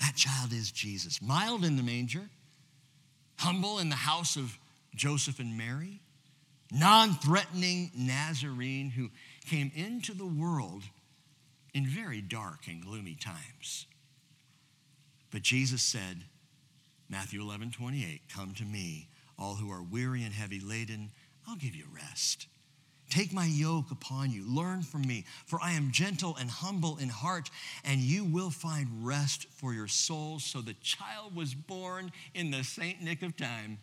[0.00, 2.28] That child is Jesus, mild in the manger,
[3.38, 4.58] humble in the house of
[4.94, 6.00] Joseph and Mary,
[6.72, 9.10] non threatening Nazarene who
[9.46, 10.82] came into the world
[11.74, 13.86] in very dark and gloomy times.
[15.30, 16.24] But Jesus said,
[17.08, 21.10] Matthew 11, 28, Come to me, all who are weary and heavy laden,
[21.46, 22.46] I'll give you rest.
[23.10, 24.44] Take my yoke upon you.
[24.46, 27.50] Learn from me, for I am gentle and humble in heart,
[27.84, 30.44] and you will find rest for your souls.
[30.44, 33.78] So the child was born in the Saint Nick of time.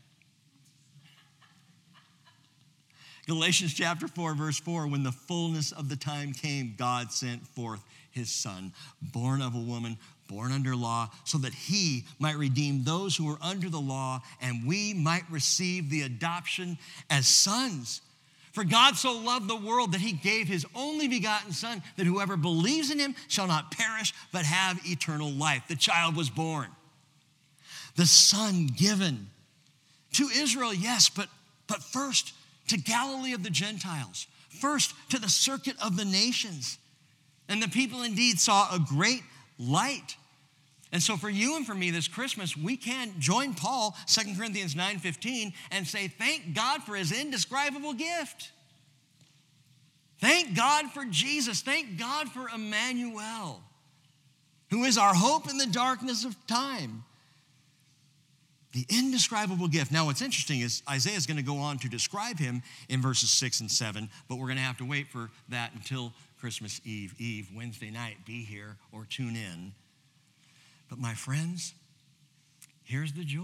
[3.28, 7.84] Galatians chapter 4, verse 4 when the fullness of the time came, God sent forth
[8.12, 8.72] his son,
[9.02, 9.98] born of a woman,
[10.30, 14.66] born under law, so that he might redeem those who were under the law and
[14.66, 16.78] we might receive the adoption
[17.10, 18.00] as sons.
[18.58, 22.36] For God so loved the world that he gave his only begotten Son, that whoever
[22.36, 25.62] believes in him shall not perish, but have eternal life.
[25.68, 26.66] The child was born.
[27.98, 29.28] The Son given
[30.14, 31.28] to Israel, yes, but,
[31.68, 32.34] but first
[32.70, 36.80] to Galilee of the Gentiles, first to the circuit of the nations.
[37.48, 39.22] And the people indeed saw a great
[39.60, 40.16] light.
[40.92, 44.74] And so for you and for me this Christmas, we can join Paul, 2 Corinthians
[44.74, 48.52] 9:15, and say, thank God for his indescribable gift.
[50.20, 51.62] Thank God for Jesus.
[51.62, 53.62] Thank God for Emmanuel,
[54.70, 57.04] who is our hope in the darkness of time.
[58.74, 59.92] The indescribable gift.
[59.92, 63.30] Now, what's interesting is Isaiah is going to go on to describe him in verses
[63.30, 67.14] six and seven, but we're going to have to wait for that until Christmas Eve,
[67.20, 68.18] Eve, Wednesday night.
[68.26, 69.74] Be here or tune in.
[70.90, 71.74] But my friends,
[72.84, 73.44] here's the joy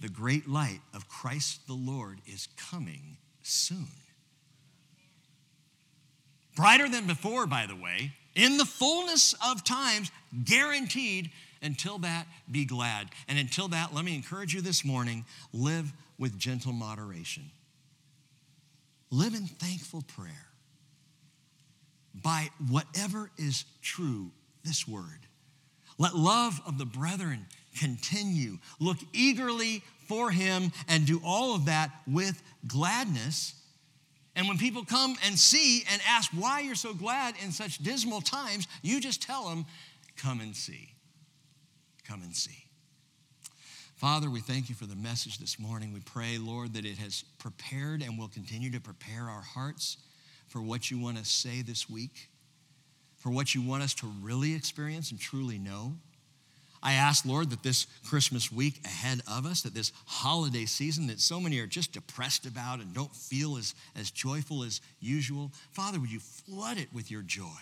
[0.00, 3.88] the great light of Christ the Lord is coming soon.
[6.54, 10.10] Brighter than before, by the way, in the fullness of times,
[10.44, 11.30] guaranteed.
[11.62, 13.08] Until that, be glad.
[13.28, 17.50] And until that, let me encourage you this morning live with gentle moderation.
[19.10, 20.46] Live in thankful prayer.
[22.14, 24.30] By whatever is true,
[24.64, 25.25] this word.
[25.98, 27.46] Let love of the brethren
[27.78, 28.58] continue.
[28.80, 33.54] Look eagerly for him and do all of that with gladness.
[34.34, 38.20] And when people come and see and ask why you're so glad in such dismal
[38.20, 39.64] times, you just tell them,
[40.16, 40.90] come and see.
[42.06, 42.66] Come and see.
[43.96, 45.94] Father, we thank you for the message this morning.
[45.94, 49.96] We pray, Lord, that it has prepared and will continue to prepare our hearts
[50.48, 52.28] for what you want to say this week,
[53.26, 55.96] for what you want us to really experience and truly know.
[56.80, 61.18] I ask, Lord, that this Christmas week ahead of us, that this holiday season that
[61.18, 65.98] so many are just depressed about and don't feel as, as joyful as usual, Father,
[65.98, 67.58] would you flood it with your joy?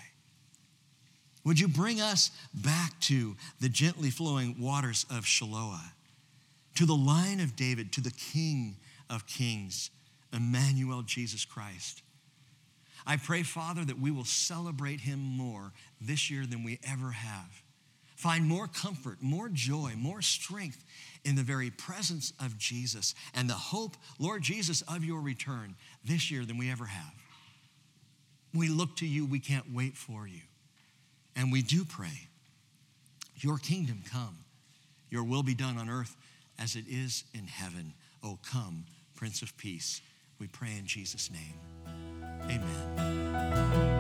[1.45, 5.93] Would you bring us back to the gently flowing waters of Shiloah,
[6.75, 8.77] to the line of David, to the King
[9.09, 9.89] of Kings,
[10.31, 12.03] Emmanuel Jesus Christ?
[13.07, 17.63] I pray, Father, that we will celebrate him more this year than we ever have.
[18.17, 20.83] Find more comfort, more joy, more strength
[21.25, 25.75] in the very presence of Jesus and the hope, Lord Jesus, of your return
[26.05, 27.13] this year than we ever have.
[28.55, 30.41] We look to you, we can't wait for you.
[31.37, 32.29] And we do pray,
[33.37, 34.39] Your kingdom come,
[35.11, 36.17] your will be done on earth
[36.59, 37.93] as it is in heaven.
[38.23, 38.87] Oh, come,
[39.17, 40.01] Prince of Peace.
[40.39, 41.84] We pray in Jesus' name.
[42.51, 43.94] Amen.